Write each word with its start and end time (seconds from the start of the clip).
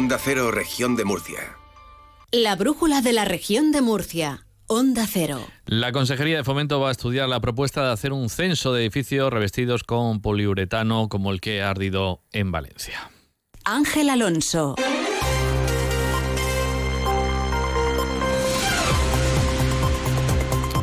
Onda 0.00 0.16
Cero, 0.18 0.50
región 0.50 0.96
de 0.96 1.04
Murcia. 1.04 1.58
La 2.32 2.56
brújula 2.56 3.02
de 3.02 3.12
la 3.12 3.26
región 3.26 3.70
de 3.70 3.82
Murcia. 3.82 4.46
Onda 4.66 5.06
Cero. 5.06 5.46
La 5.66 5.92
Consejería 5.92 6.38
de 6.38 6.42
Fomento 6.42 6.80
va 6.80 6.88
a 6.88 6.92
estudiar 6.92 7.28
la 7.28 7.38
propuesta 7.38 7.84
de 7.84 7.92
hacer 7.92 8.14
un 8.14 8.30
censo 8.30 8.72
de 8.72 8.80
edificios 8.80 9.30
revestidos 9.30 9.84
con 9.84 10.22
poliuretano 10.22 11.10
como 11.10 11.32
el 11.32 11.42
que 11.42 11.60
ha 11.60 11.68
ardido 11.68 12.22
en 12.32 12.50
Valencia. 12.50 13.10
Ángel 13.66 14.08
Alonso. 14.08 14.74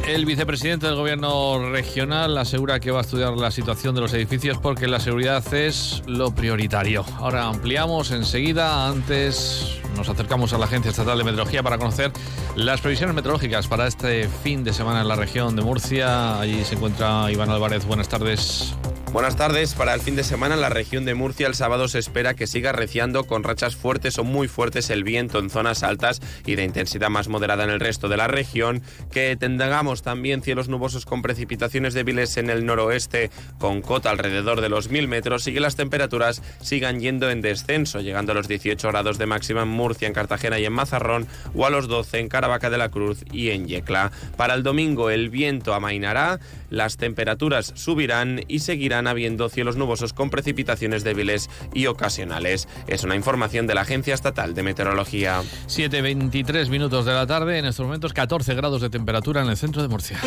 El 0.08 0.26
vicepresidente 0.26 0.88
del 0.88 0.96
Gobierno 0.96 1.70
regional 1.70 2.38
asegura 2.38 2.80
que 2.80 2.92
va 2.92 3.00
a 3.00 3.02
estudiar 3.02 3.34
la 3.34 3.52
situación 3.52 3.94
de 3.94 4.00
los 4.00 4.14
edificios 4.14 4.58
porque 4.58 4.88
la 4.88 5.02
seguridad 5.02 5.44
es 5.54 6.02
lo 6.08 6.32
prioritario. 6.32 7.04
Ahora 7.18 7.48
ampliamos 7.48 8.12
enseguida. 8.12 8.88
Antes 8.88 9.82
nos 9.98 10.08
acercamos 10.08 10.54
a 10.54 10.60
la 10.60 10.66
Agencia 10.66 10.92
Estatal 10.92 11.18
de 11.18 11.26
Meteorología 11.26 11.62
para 11.62 11.78
conocer 11.78 12.14
las 12.56 12.80
previsiones 12.80 13.16
meteorológicas 13.18 13.68
para 13.68 13.86
este 13.86 14.30
fin 14.30 14.64
de 14.64 14.72
semana 14.72 15.02
en 15.02 15.10
la 15.10 15.18
región 15.18 15.58
de 15.58 15.62
Murcia. 15.62 16.40
Allí 16.40 16.64
se 16.64 16.76
encuentra 16.76 17.30
Iván 17.30 17.50
Álvarez. 17.50 17.86
Buenas 17.86 18.08
tardes. 18.08 18.78
Buenas 19.18 19.36
tardes. 19.36 19.74
Para 19.74 19.96
el 19.96 20.02
fin 20.02 20.16
de 20.16 20.24
semana 20.24 20.54
en 20.54 20.62
la 20.62 20.70
región 20.70 21.04
de 21.04 21.16
Murcia 21.16 21.48
el 21.48 21.56
sábado 21.56 21.88
se 21.88 21.98
espera 21.98 22.36
que 22.36 22.46
siga 22.46 22.72
reciando 22.72 23.24
con 23.24 23.44
rachas 23.44 23.76
fuertes 23.76 24.20
o 24.20 24.24
muy 24.24 24.48
fuertes 24.48 24.92
el 24.92 25.04
viento 25.04 25.40
en 25.40 25.50
zonas 25.50 25.82
altas 25.82 26.22
y 26.46 26.54
de 26.54 26.64
intensidad 26.64 27.10
más 27.10 27.28
moderada 27.28 27.64
en 27.64 27.72
el 27.72 27.80
resto 27.80 28.10
de 28.10 28.18
la 28.18 28.28
región, 28.28 28.84
que 29.10 29.36
tengamos 29.36 30.04
también 30.04 30.44
cielos 30.44 30.70
nubosos 30.70 31.08
con 31.08 31.24
precipitaciones 31.24 31.96
débiles 31.96 32.38
en 32.38 32.52
el 32.52 32.64
noroeste 32.64 33.32
con 33.58 33.82
cota 33.82 34.12
alrededor 34.12 34.62
de 34.62 34.70
los 34.70 34.92
1000 34.92 35.08
metros 35.08 35.48
y 35.48 35.54
que 35.54 35.62
las 35.62 35.76
temperaturas 35.76 36.44
sigan 36.62 37.00
yendo 37.00 37.32
en 37.32 37.42
descenso, 37.42 38.02
llegando 38.02 38.34
a 38.34 38.36
los 38.36 38.48
18 38.48 38.88
grados 38.88 39.18
de 39.18 39.26
máxima 39.26 39.64
en 39.64 39.70
Murcia, 39.70 40.08
en 40.08 40.14
Cartagena 40.14 40.60
y 40.60 40.66
en 40.66 40.74
Mazarrón 40.74 41.28
o 41.56 41.66
a 41.66 41.72
los 41.72 41.88
12 41.88 42.20
en 42.20 42.30
Caravaca 42.30 42.70
de 42.70 42.78
la 42.78 42.90
Cruz 42.90 43.26
y 43.32 43.50
en 43.50 43.68
Yecla. 43.68 44.12
Para 44.36 44.54
el 44.54 44.62
domingo 44.62 45.10
el 45.10 45.32
viento 45.32 45.74
amainará, 45.74 46.40
las 46.70 46.98
temperaturas 46.98 47.72
subirán 47.76 48.42
y 48.48 48.60
seguirán 48.60 49.07
habiendo 49.08 49.50
cielos 49.50 49.78
nubosos 49.78 50.14
con 50.14 50.30
precipitaciones 50.30 51.04
débiles 51.04 51.50
y 51.74 51.88
ocasionales. 51.88 52.68
Es 52.88 53.04
una 53.04 53.16
información 53.16 53.68
de 53.68 53.76
la 53.76 53.82
Agencia 53.82 54.14
Estatal 54.14 54.54
de 54.54 54.64
Meteorología. 54.64 55.42
7.23 55.68 56.70
minutos 56.70 57.06
de 57.06 57.14
la 57.14 57.26
tarde, 57.26 57.58
en 57.58 57.66
estos 57.66 57.86
momentos 57.86 58.14
14 58.14 58.54
grados 58.56 58.82
de 58.82 58.90
temperatura 58.90 59.42
en 59.42 59.50
el 59.50 59.58
centro 59.58 59.82
de 59.82 59.88
Murcia. 59.88 60.20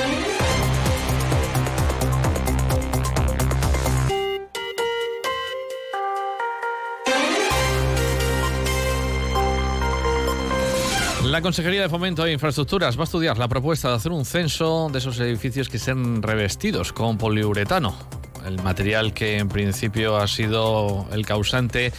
La 11.31 11.43
Consejería 11.43 11.83
de 11.83 11.89
Fomento 11.89 12.27
e 12.27 12.33
Infraestructuras 12.33 12.99
va 12.99 13.03
a 13.03 13.05
estudiar 13.05 13.39
la 13.39 13.47
propuesta 13.47 13.89
de 13.89 13.95
hacer 13.95 14.11
un 14.11 14.25
censo 14.25 14.89
de 14.91 14.99
esos 14.99 15.21
edificios 15.21 15.69
que 15.69 15.79
sean 15.79 16.23
revestidos 16.23 16.93
con 16.93 17.19
poliuretano 17.19 18.20
el 18.47 18.63
material 18.63 19.13
que 19.13 19.39
en 19.39 19.49
principio 19.49 20.17
ha 20.17 20.29
sido 20.29 21.07
el 21.13 21.27
causante 21.27 21.93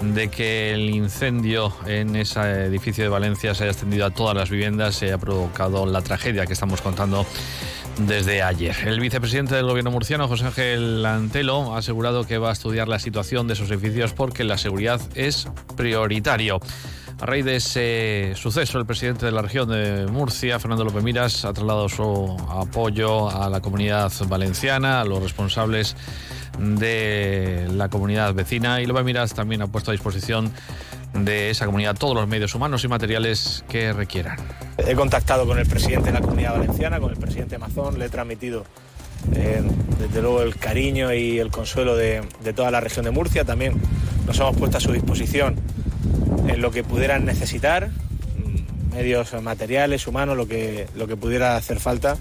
de 0.00 0.28
que 0.28 0.72
el 0.72 0.90
incendio 0.90 1.72
en 1.86 2.16
ese 2.16 2.40
edificio 2.64 3.04
de 3.04 3.10
Valencia 3.10 3.54
se 3.54 3.64
haya 3.64 3.72
extendido 3.72 4.06
a 4.06 4.10
todas 4.10 4.34
las 4.34 4.48
viviendas 4.48 5.00
y 5.02 5.06
haya 5.06 5.18
provocado 5.18 5.86
la 5.86 6.02
tragedia 6.02 6.46
que 6.46 6.54
estamos 6.54 6.80
contando 6.80 7.26
desde 7.98 8.42
ayer. 8.42 8.76
El 8.86 9.00
vicepresidente 9.00 9.54
del 9.54 9.66
gobierno 9.66 9.90
murciano, 9.90 10.26
José 10.26 10.46
Ángel 10.46 11.04
Antelo, 11.04 11.74
ha 11.74 11.78
asegurado 11.78 12.26
que 12.26 12.38
va 12.38 12.50
a 12.50 12.52
estudiar 12.52 12.88
la 12.88 12.98
situación 12.98 13.46
de 13.46 13.54
esos 13.54 13.70
edificios 13.70 14.12
porque 14.12 14.44
la 14.44 14.58
seguridad 14.58 15.00
es 15.14 15.48
prioritario. 15.76 16.60
A 17.20 17.26
raíz 17.26 17.44
de 17.44 17.56
ese 17.56 18.32
suceso, 18.34 18.78
el 18.78 18.86
presidente 18.86 19.26
de 19.26 19.32
la 19.32 19.42
región 19.42 19.68
de 19.68 20.06
Murcia, 20.06 20.58
Fernando 20.58 20.84
López 20.84 21.02
Miras, 21.02 21.44
ha 21.44 21.52
trasladado 21.52 21.86
su 21.90 22.34
apoyo 22.48 23.28
a 23.28 23.50
la 23.50 23.60
comunidad 23.60 24.10
valenciana, 24.26 25.02
a 25.02 25.04
los 25.04 25.22
responsables 25.22 25.96
de 26.58 27.68
la 27.72 27.90
comunidad 27.90 28.32
vecina 28.32 28.80
y 28.80 28.86
López 28.86 29.04
Miras 29.04 29.34
también 29.34 29.60
ha 29.60 29.66
puesto 29.66 29.90
a 29.90 29.92
disposición 29.92 30.50
de 31.12 31.50
esa 31.50 31.66
comunidad 31.66 31.94
todos 31.94 32.14
los 32.14 32.26
medios 32.26 32.54
humanos 32.54 32.84
y 32.84 32.88
materiales 32.88 33.64
que 33.68 33.92
requieran. 33.92 34.38
He 34.78 34.94
contactado 34.94 35.46
con 35.46 35.58
el 35.58 35.66
presidente 35.66 36.06
de 36.06 36.18
la 36.18 36.22
comunidad 36.22 36.52
valenciana, 36.52 37.00
con 37.00 37.10
el 37.10 37.18
presidente 37.18 37.58
Mazón, 37.58 37.98
le 37.98 38.06
he 38.06 38.08
transmitido 38.08 38.64
eh, 39.34 39.62
desde 39.98 40.22
luego 40.22 40.40
el 40.40 40.56
cariño 40.56 41.12
y 41.12 41.38
el 41.38 41.50
consuelo 41.50 41.96
de, 41.96 42.22
de 42.42 42.52
toda 42.54 42.70
la 42.70 42.80
región 42.80 43.04
de 43.04 43.10
Murcia. 43.10 43.44
También 43.44 43.74
nos 44.26 44.38
hemos 44.38 44.56
puesto 44.56 44.78
a 44.78 44.80
su 44.80 44.92
disposición 44.92 45.56
lo 46.58 46.70
que 46.70 46.84
pudieran 46.84 47.24
necesitar, 47.24 47.88
mm, 47.88 48.94
medios 48.94 49.32
materiales, 49.42 50.06
humanos, 50.06 50.36
lo 50.36 50.46
que, 50.46 50.86
lo 50.94 51.06
que 51.06 51.16
pudiera 51.16 51.56
hacer 51.56 51.80
falta. 51.80 52.16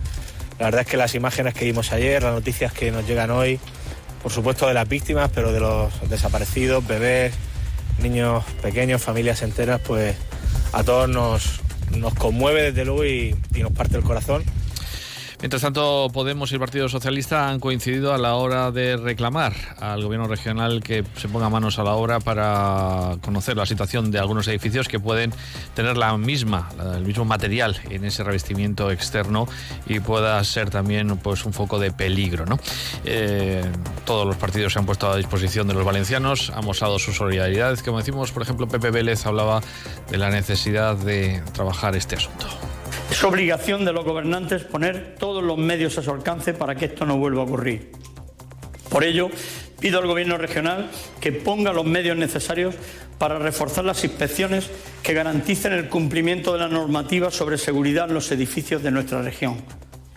La 0.60 0.66
verdad 0.66 0.82
es 0.82 0.88
que 0.88 0.98
las 0.98 1.16
imágenes 1.16 1.54
que 1.54 1.66
vimos 1.66 1.92
ayer, 1.92 2.22
las 2.22 2.34
noticias 2.34 2.74
que 2.74 2.92
nos 2.92 3.08
llegan 3.08 3.32
hoy, 3.32 3.60
por 4.22 4.32
supuesto 4.32 4.68
de 4.68 4.74
las 4.74 4.88
víctimas, 4.88 5.32
pero 5.34 5.52
de 5.52 5.60
los 5.60 6.10
desaparecidos, 6.10 6.86
bebés, 6.86 7.34
niños 8.02 8.44
pequeños, 8.62 9.02
familias 9.02 9.42
enteras, 9.42 9.80
pues 9.86 10.16
a 10.74 10.84
todos 10.84 11.08
nos, 11.08 11.62
nos 11.98 12.14
conmueve 12.14 12.64
desde 12.64 12.86
luego 12.86 13.06
y 13.06 13.36
nos 13.56 13.72
parte 13.72 13.98
el 13.98 14.04
corazón. 14.04 14.44
Mientras 15.42 15.62
tanto, 15.62 16.10
Podemos 16.12 16.52
y 16.52 16.56
el 16.56 16.60
Partido 16.60 16.90
Socialista 16.90 17.48
han 17.48 17.62
coincidido 17.62 18.14
a 18.14 18.18
la 18.18 18.36
hora 18.36 18.72
de 18.72 18.98
reclamar 18.98 19.54
al 19.80 20.04
gobierno 20.04 20.28
regional 20.28 20.84
que 20.84 21.06
se 21.16 21.30
ponga 21.30 21.50
manos 21.50 21.80
a 21.80 21.84
la 21.84 21.94
obra 21.94 22.20
para 22.20 23.16
conocer 23.22 23.56
la 23.56 23.66
situación 23.66 24.12
de 24.12 24.20
algunos 24.20 24.50
edificios 24.50 24.90
que 24.90 25.00
pueden 25.00 25.32
tener 25.76 25.96
la 25.96 26.18
misma, 26.18 26.68
el 26.94 27.06
mismo 27.06 27.24
material 27.24 27.80
en 27.90 28.04
ese 28.04 28.26
revestimiento 28.26 28.92
externo 28.92 29.48
y 29.88 30.02
pueda 30.02 30.44
ser 30.44 30.70
también 30.70 31.16
pues, 31.18 31.46
un 31.46 31.54
foco 31.54 31.80
de 31.80 31.92
peligro. 31.92 32.46
¿no? 32.46 32.60
Eh, 33.06 33.64
todos 34.06 34.28
los 34.28 34.36
partidos 34.36 34.74
se 34.74 34.80
han 34.80 34.86
puesto 34.86 35.10
a 35.10 35.16
disposición 35.16 35.70
de 35.70 35.74
los 35.74 35.86
valencianos, 35.86 36.52
han 36.54 36.66
mostrado 36.66 37.00
su 37.00 37.14
solidaridad. 37.14 37.80
Como 37.80 38.00
decimos, 38.00 38.34
por 38.34 38.44
ejemplo, 38.44 38.68
Pepe 38.68 38.92
Vélez 38.92 39.26
hablaba 39.26 39.62
de 40.10 40.18
la 40.18 40.32
necesidad 40.32 40.98
de 40.98 41.42
trabajar 41.54 41.96
este 41.96 42.18
asunto. 42.18 42.48
Es 43.12 43.24
obligación 43.24 43.86
de 43.86 43.94
los 43.94 44.06
gobernantes 44.06 44.64
poner 44.64 45.16
todos 45.18 45.44
los 45.44 45.58
medios 45.58 45.98
a 45.98 46.04
su 46.04 46.12
alcance 46.12 46.54
para 46.54 46.76
que 46.76 46.86
esto 46.86 47.06
no 47.06 47.18
vuelva 47.18 47.42
a 47.42 47.46
ocurrir. 47.46 47.92
Por 48.90 49.04
ello, 49.04 49.30
pido 49.80 50.00
al 50.00 50.08
Gobierno 50.08 50.38
regional 50.38 50.90
que 51.20 51.32
ponga 51.32 51.74
los 51.74 51.86
medios 51.86 52.18
necesarios 52.18 52.76
para 53.18 53.40
reforzar 53.40 53.86
las 53.86 54.04
inspecciones 54.04 54.70
que 55.04 55.14
garanticen 55.14 55.74
el 55.74 55.90
cumplimiento 55.90 56.54
de 56.54 56.60
la 56.60 56.68
normativa 56.68 57.32
sobre 57.32 57.58
seguridad 57.58 58.08
en 58.08 58.14
los 58.14 58.32
edificios 58.32 58.84
de 58.84 58.92
nuestra 58.92 59.22
región, 59.22 59.58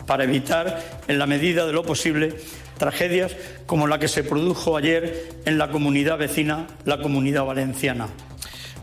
para 0.07 0.25
evitar, 0.25 1.03
en 1.09 1.19
la 1.19 1.27
medida 1.27 1.67
de 1.67 1.73
lo 1.73 1.83
posible, 1.83 2.35
tragedias 2.79 3.37
como 3.67 3.87
la 3.87 3.99
que 3.99 4.09
se 4.09 4.25
produjo 4.25 4.77
ayer 4.77 5.31
en 5.45 5.59
la 5.59 5.71
comunidad 5.71 6.19
vecina, 6.19 6.67
la 6.85 7.01
comunidad 7.01 7.45
valenciana. 7.45 8.09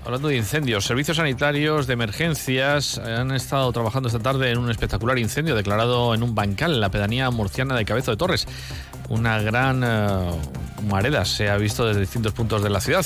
Hablando 0.09 0.29
de 0.29 0.37
incendios, 0.37 0.85
servicios 0.85 1.17
sanitarios 1.17 1.85
de 1.85 1.93
emergencias 1.93 2.97
han 2.97 3.29
estado 3.29 3.71
trabajando 3.71 4.09
esta 4.09 4.17
tarde 4.17 4.49
en 4.49 4.57
un 4.57 4.71
espectacular 4.71 5.19
incendio 5.19 5.53
declarado 5.53 6.15
en 6.15 6.23
un 6.23 6.33
bancal 6.33 6.73
en 6.73 6.81
la 6.81 6.89
pedanía 6.89 7.29
murciana 7.29 7.75
de 7.75 7.85
Cabezo 7.85 8.09
de 8.09 8.17
Torres. 8.17 8.47
Una 9.09 9.39
gran 9.39 9.83
uh, 9.83 10.35
humareda 10.81 11.25
se 11.25 11.51
ha 11.51 11.57
visto 11.57 11.85
desde 11.85 12.01
distintos 12.01 12.33
puntos 12.33 12.63
de 12.63 12.71
la 12.71 12.81
ciudad 12.81 13.05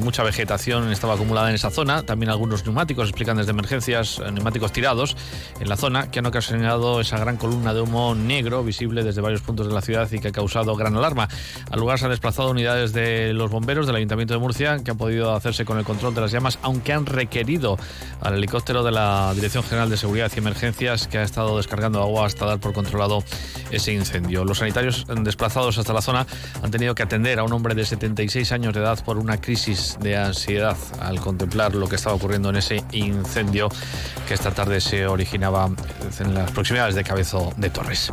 mucha 0.00 0.22
vegetación 0.22 0.90
estaba 0.92 1.14
acumulada 1.14 1.48
en 1.48 1.54
esa 1.54 1.70
zona, 1.70 2.02
también 2.02 2.30
algunos 2.30 2.64
neumáticos, 2.64 3.08
explican 3.08 3.36
desde 3.36 3.50
emergencias, 3.50 4.18
eh, 4.18 4.32
neumáticos 4.32 4.72
tirados 4.72 5.16
en 5.60 5.68
la 5.68 5.76
zona, 5.76 6.10
que 6.10 6.18
han 6.18 6.26
ocasionado 6.26 7.00
esa 7.00 7.18
gran 7.18 7.36
columna 7.36 7.74
de 7.74 7.80
humo 7.80 8.14
negro 8.14 8.62
visible 8.64 9.04
desde 9.04 9.20
varios 9.20 9.42
puntos 9.42 9.66
de 9.66 9.72
la 9.72 9.82
ciudad 9.82 10.10
y 10.10 10.18
que 10.18 10.28
ha 10.28 10.32
causado 10.32 10.74
gran 10.76 10.96
alarma. 10.96 11.28
Al 11.70 11.80
lugar 11.80 11.98
se 11.98 12.06
han 12.06 12.10
desplazado 12.10 12.50
unidades 12.50 12.92
de 12.92 13.32
los 13.32 13.50
bomberos 13.50 13.86
del 13.86 13.96
Ayuntamiento 13.96 14.34
de 14.34 14.40
Murcia, 14.40 14.78
que 14.84 14.90
han 14.90 14.96
podido 14.96 15.34
hacerse 15.34 15.64
con 15.64 15.78
el 15.78 15.84
control 15.84 16.14
de 16.14 16.20
las 16.20 16.32
llamas, 16.32 16.58
aunque 16.62 16.92
han 16.92 17.06
requerido 17.06 17.78
al 18.20 18.34
helicóptero 18.34 18.82
de 18.82 18.92
la 18.92 19.32
Dirección 19.34 19.62
General 19.64 19.90
de 19.90 19.96
Seguridad 19.96 20.30
y 20.34 20.38
Emergencias, 20.38 21.06
que 21.06 21.18
ha 21.18 21.22
estado 21.22 21.56
descargando 21.56 22.00
agua 22.00 22.26
hasta 22.26 22.46
dar 22.46 22.60
por 22.60 22.72
controlado 22.72 23.24
ese 23.70 23.92
incendio. 23.92 24.44
Los 24.44 24.58
sanitarios 24.58 25.06
desplazados 25.22 25.78
hasta 25.78 25.92
la 25.92 26.02
zona 26.02 26.26
han 26.62 26.70
tenido 26.70 26.94
que 26.94 27.02
atender 27.02 27.38
a 27.38 27.44
un 27.44 27.52
hombre 27.52 27.74
de 27.74 27.84
76 27.84 28.52
años 28.52 28.74
de 28.74 28.80
edad 28.80 29.02
por 29.04 29.18
una 29.18 29.40
crisis 29.40 29.89
de 29.98 30.16
ansiedad 30.16 30.76
al 31.00 31.20
contemplar 31.20 31.74
lo 31.74 31.88
que 31.88 31.96
estaba 31.96 32.14
ocurriendo 32.14 32.50
en 32.50 32.56
ese 32.56 32.84
incendio 32.92 33.68
que 34.28 34.34
esta 34.34 34.52
tarde 34.52 34.80
se 34.80 35.06
originaba 35.06 35.68
en 36.20 36.34
las 36.34 36.50
proximidades 36.52 36.94
de 36.94 37.02
Cabezo 37.02 37.52
de 37.56 37.70
Torres. 37.70 38.12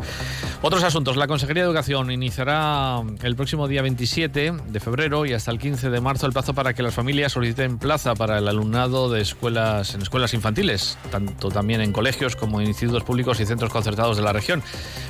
Otros 0.62 0.82
asuntos. 0.82 1.16
La 1.16 1.28
Consejería 1.28 1.62
de 1.62 1.68
Educación 1.68 2.10
iniciará 2.10 3.00
el 3.22 3.36
próximo 3.36 3.68
día 3.68 3.82
27 3.82 4.52
de 4.66 4.80
febrero 4.80 5.26
y 5.26 5.32
hasta 5.32 5.50
el 5.50 5.58
15 5.58 5.90
de 5.90 6.00
marzo 6.00 6.26
el 6.26 6.32
plazo 6.32 6.54
para 6.54 6.74
que 6.74 6.82
las 6.82 6.94
familias 6.94 7.32
soliciten 7.32 7.78
plaza 7.78 8.14
para 8.14 8.38
el 8.38 8.48
alumnado 8.48 9.10
de 9.10 9.20
escuelas 9.20 9.94
en 9.94 10.02
escuelas 10.02 10.34
infantiles, 10.34 10.98
tanto 11.10 11.50
también 11.50 11.80
en 11.80 11.92
colegios 11.92 12.34
como 12.34 12.60
en 12.60 12.66
institutos 12.66 13.04
públicos 13.04 13.38
y 13.40 13.46
centros 13.46 13.72
concertados 13.72 14.16
de 14.16 14.22
la 14.22 14.32
región, 14.32 14.62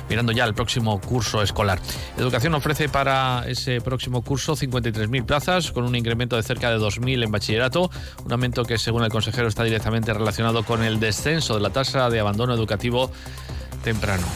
mirando 0.09 0.31
ya 0.31 0.45
el 0.45 0.53
próximo 0.53 0.99
curso 1.01 1.41
escolar. 1.41 1.79
Educación 2.17 2.53
ofrece 2.53 2.89
para 2.89 3.43
ese 3.47 3.81
próximo 3.81 4.21
curso 4.21 4.55
53.000 4.55 5.25
plazas 5.25 5.71
con 5.71 5.83
un 5.83 5.95
incremento 5.95 6.35
de 6.35 6.43
cerca 6.43 6.58
de 6.67 6.77
2.000 6.77 7.23
en 7.23 7.31
bachillerato, 7.31 7.89
un 8.25 8.31
aumento 8.31 8.65
que 8.65 8.77
según 8.77 9.03
el 9.03 9.09
consejero 9.09 9.47
está 9.47 9.63
directamente 9.63 10.13
relacionado 10.13 10.63
con 10.63 10.83
el 10.83 10.99
descenso 10.99 11.55
de 11.55 11.61
la 11.61 11.69
tasa 11.69 12.09
de 12.09 12.19
abandono 12.19 12.53
educativo 12.53 13.11
temprano. 13.83 14.27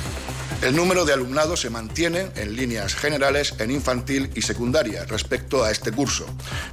El 0.62 0.78
número 0.78 1.04
de 1.04 1.12
alumnados 1.12 1.60
se 1.60 1.70
mantiene 1.70 2.28
en 2.38 2.56
líneas 2.56 2.96
generales 2.96 3.56
en 3.60 3.70
infantil 3.70 4.30
y 4.34 4.44
secundaria 4.44 5.04
respecto 5.04 5.62
a 5.62 5.72
este 5.72 5.92
curso, 5.92 6.26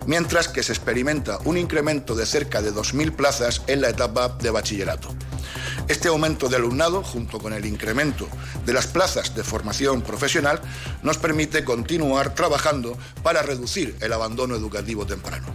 mientras 0.06 0.46
que 0.46 0.62
se 0.62 0.72
experimenta 0.72 1.38
un 1.44 1.58
incremento 1.58 2.14
de 2.14 2.24
cerca 2.24 2.62
de 2.62 2.72
2.000 2.72 3.16
plazas 3.16 3.62
en 3.66 3.80
la 3.80 3.88
etapa 3.88 4.28
de 4.28 4.50
bachillerato. 4.50 5.12
Este 5.90 6.06
aumento 6.06 6.48
de 6.48 6.54
alumnado, 6.54 7.02
junto 7.02 7.40
con 7.40 7.52
el 7.52 7.66
incremento 7.66 8.28
de 8.64 8.72
las 8.72 8.86
plazas 8.86 9.34
de 9.34 9.42
formación 9.42 10.02
profesional, 10.02 10.60
nos 11.02 11.18
permite 11.18 11.64
continuar 11.64 12.32
trabajando 12.32 12.96
para 13.24 13.42
reducir 13.42 13.96
el 14.00 14.12
abandono 14.12 14.54
educativo 14.54 15.04
temprano. 15.04 15.48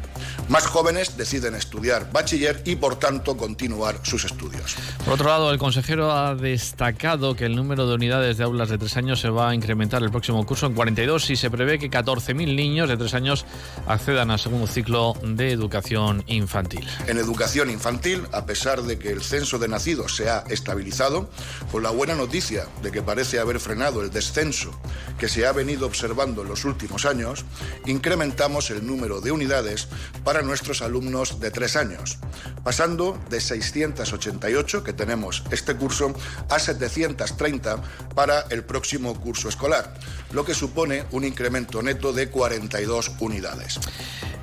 Más 0.50 0.68
jóvenes 0.68 1.16
deciden 1.16 1.56
estudiar 1.56 2.12
bachiller 2.12 2.62
y, 2.66 2.76
por 2.76 3.00
tanto, 3.00 3.38
continuar 3.38 4.02
sus 4.04 4.26
estudios. 4.26 4.76
Por 5.06 5.14
otro 5.14 5.30
lado, 5.30 5.52
el 5.52 5.58
consejero 5.58 6.12
ha 6.12 6.36
destacado 6.36 7.38
que 7.38 7.46
el 7.46 7.56
número 7.56 7.88
de 7.88 7.96
unidades 7.96 8.38
de 8.38 8.44
aulas 8.44 8.68
de 8.68 8.78
tres 8.78 8.98
años 8.98 9.22
se 9.22 9.30
va 9.30 9.52
a 9.52 9.56
incrementar 9.56 10.04
el 10.04 10.12
próximo 10.12 10.46
curso 10.46 10.66
en 10.66 10.74
42 10.74 11.30
y 11.30 11.38
se 11.38 11.50
prevé 11.50 11.80
que 11.80 11.90
14.000 11.90 12.56
niños 12.56 12.90
de 12.90 12.98
tres 12.98 13.14
años 13.14 13.46
accedan 13.88 14.32
al 14.32 14.40
segundo 14.40 14.68
ciclo 14.68 15.16
de 15.24 15.54
educación 15.54 16.26
infantil. 16.28 16.86
En 17.08 17.20
educación 17.20 17.70
infantil, 17.70 18.24
a 18.34 18.46
pesar 18.46 18.84
de 18.84 19.00
que 19.00 19.12
el 19.12 19.24
censo 19.24 19.58
de 19.60 19.70
nacidos 19.70 20.14
se 20.16 20.25
ha 20.30 20.44
estabilizado, 20.50 21.30
con 21.72 21.84
la 21.84 21.90
buena 21.90 22.16
noticia 22.16 22.68
de 22.82 22.92
que 22.92 23.02
parece 23.02 23.40
haber 23.40 23.60
frenado 23.60 24.02
el 24.02 24.12
descenso 24.12 24.72
que 25.18 25.30
se 25.30 25.46
ha 25.46 25.52
venido 25.52 25.86
observando 25.86 26.42
en 26.42 26.48
los 26.48 26.66
últimos 26.66 27.06
años, 27.06 27.46
incrementamos 27.86 28.70
el 28.72 28.86
número 28.86 29.22
de 29.22 29.32
unidades 29.32 29.88
para 30.24 30.42
nuestros 30.42 30.82
alumnos 30.82 31.40
de 31.40 31.52
tres 31.52 31.76
años, 31.76 32.18
pasando 32.64 33.20
de 33.30 33.40
688 33.40 34.84
que 34.84 34.94
tenemos 34.94 35.44
este 35.52 35.76
curso 35.76 36.14
a 36.50 36.60
730 36.60 37.82
para 38.14 38.42
el 38.50 38.64
próximo 38.64 39.20
curso 39.20 39.50
escolar, 39.50 39.94
lo 40.32 40.46
que 40.46 40.54
supone 40.54 41.06
un 41.12 41.24
incremento 41.24 41.82
neto 41.82 42.14
de 42.14 42.30
42 42.30 43.12
unidades. 43.20 43.80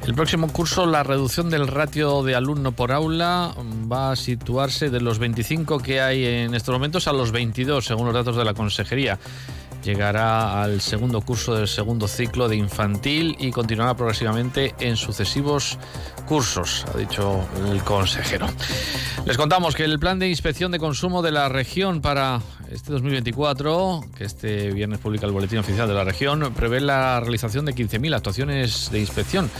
El 0.06 0.14
próximo 0.14 0.48
curso, 0.52 0.84
la 0.84 1.04
reducción 1.04 1.48
del 1.48 1.68
ratio 1.68 2.24
de 2.24 2.34
alumno 2.34 2.72
por 2.72 2.90
aula 2.90 3.54
va 3.90 4.10
a 4.10 4.16
situarse 4.16 4.90
de 4.90 5.00
los 5.00 5.20
25 5.20 5.78
que 5.78 6.00
hay 6.00 6.26
en 6.26 6.54
estos 6.54 6.72
momentos 6.72 7.06
a 7.06 7.12
los 7.12 7.30
22, 7.30 7.84
según 7.84 8.06
los 8.06 8.14
datos 8.14 8.36
de 8.36 8.44
la 8.44 8.52
Consejería. 8.52 9.18
Llegará 9.84 10.62
al 10.62 10.80
segundo 10.80 11.20
curso 11.20 11.54
del 11.54 11.68
segundo 11.68 12.08
ciclo 12.08 12.48
de 12.48 12.56
infantil 12.56 13.36
y 13.38 13.52
continuará 13.52 13.94
progresivamente 13.96 14.74
en 14.80 14.96
sucesivos 14.96 15.78
cursos, 16.26 16.84
ha 16.92 16.98
dicho 16.98 17.46
el 17.70 17.82
consejero. 17.82 18.48
Les 19.24 19.36
contamos 19.36 19.76
que 19.76 19.84
el 19.84 20.00
plan 20.00 20.18
de 20.18 20.28
inspección 20.28 20.72
de 20.72 20.80
consumo 20.80 21.22
de 21.22 21.30
la 21.30 21.48
región 21.48 22.00
para 22.00 22.40
este 22.72 22.92
2024, 22.92 24.04
que 24.16 24.24
este 24.24 24.72
viernes 24.72 24.98
publica 24.98 25.26
el 25.26 25.32
Boletín 25.32 25.58
Oficial 25.58 25.86
de 25.86 25.94
la 25.94 26.04
región, 26.04 26.52
prevé 26.54 26.80
la 26.80 27.20
realización 27.20 27.64
de 27.64 27.74
15.000 27.74 28.16
actuaciones 28.16 28.90
de 28.90 29.00
inspección 29.00 29.50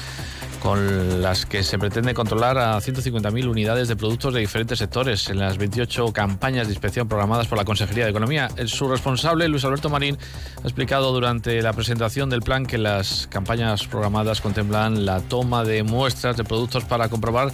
con 0.62 1.20
las 1.20 1.44
que 1.44 1.64
se 1.64 1.76
pretende 1.76 2.14
controlar 2.14 2.56
a 2.56 2.78
150.000 2.78 3.48
unidades 3.48 3.88
de 3.88 3.96
productos 3.96 4.32
de 4.32 4.40
diferentes 4.40 4.78
sectores 4.78 5.28
en 5.28 5.40
las 5.40 5.58
28 5.58 6.12
campañas 6.12 6.68
de 6.68 6.72
inspección 6.72 7.08
programadas 7.08 7.48
por 7.48 7.58
la 7.58 7.64
Consejería 7.64 8.04
de 8.04 8.10
Economía. 8.10 8.48
Su 8.66 8.88
responsable, 8.88 9.48
Luis 9.48 9.64
Alberto 9.64 9.90
Marín, 9.90 10.16
ha 10.58 10.62
explicado 10.62 11.12
durante 11.12 11.60
la 11.62 11.72
presentación 11.72 12.30
del 12.30 12.42
plan 12.42 12.64
que 12.64 12.78
las 12.78 13.26
campañas 13.26 13.88
programadas 13.88 14.40
contemplan 14.40 15.04
la 15.04 15.20
toma 15.20 15.64
de 15.64 15.82
muestras 15.82 16.36
de 16.36 16.44
productos 16.44 16.84
para 16.84 17.08
comprobar 17.08 17.50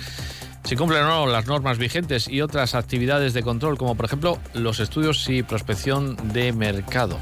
si 0.69 0.77
cumplen 0.77 1.05
o 1.05 1.09
no 1.09 1.27
las 1.27 1.47
normas 1.47 1.79
vigentes 1.79 2.29
y 2.29 2.43
otras 2.43 2.75
actividades 2.75 3.33
de 3.33 3.43
control, 3.43 3.79
como 3.79 3.95
por 3.95 4.05
ejemplo 4.05 4.39
los 4.53 4.81
estudios 4.81 5.27
y 5.31 5.43
prospección 5.43 6.15
de 6.35 6.53
mercado. 6.53 7.19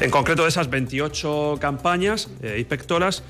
En 0.00 0.10
concreto, 0.10 0.42
de 0.42 0.48
esas 0.48 0.68
28 0.68 1.58
campañas 1.60 2.28
eh, 2.42 2.56
inspectoras, 2.58 3.22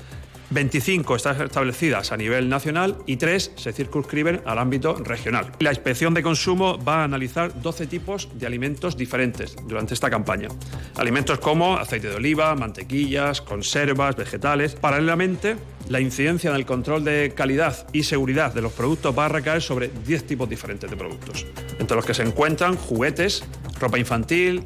25 0.49 1.15
están 1.15 1.39
establecidas 1.41 2.11
a 2.11 2.17
nivel 2.17 2.49
nacional 2.49 2.97
y 3.05 3.17
3 3.17 3.51
se 3.55 3.73
circunscriben 3.73 4.41
al 4.45 4.57
ámbito 4.57 4.95
regional. 4.95 5.51
La 5.59 5.69
inspección 5.69 6.15
de 6.15 6.23
consumo 6.23 6.83
va 6.83 7.01
a 7.01 7.03
analizar 7.03 7.61
12 7.61 7.85
tipos 7.85 8.29
de 8.33 8.47
alimentos 8.47 8.97
diferentes 8.97 9.55
durante 9.67 9.93
esta 9.93 10.09
campaña. 10.09 10.47
Alimentos 10.95 11.37
como 11.37 11.77
aceite 11.77 12.09
de 12.09 12.15
oliva, 12.15 12.55
mantequillas, 12.55 13.41
conservas, 13.41 14.15
vegetales. 14.15 14.75
Paralelamente, 14.75 15.57
la 15.89 15.99
incidencia 15.99 16.49
en 16.49 16.55
el 16.55 16.65
control 16.65 17.03
de 17.03 17.33
calidad 17.35 17.87
y 17.93 18.03
seguridad 18.03 18.53
de 18.53 18.61
los 18.61 18.73
productos 18.73 19.17
va 19.17 19.25
a 19.25 19.29
recaer 19.29 19.61
sobre 19.61 19.89
10 19.89 20.27
tipos 20.27 20.49
diferentes 20.49 20.89
de 20.89 20.95
productos, 20.95 21.45
entre 21.79 21.95
los 21.95 22.05
que 22.05 22.13
se 22.13 22.23
encuentran 22.23 22.75
juguetes, 22.75 23.43
ropa 23.79 23.99
infantil, 23.99 24.65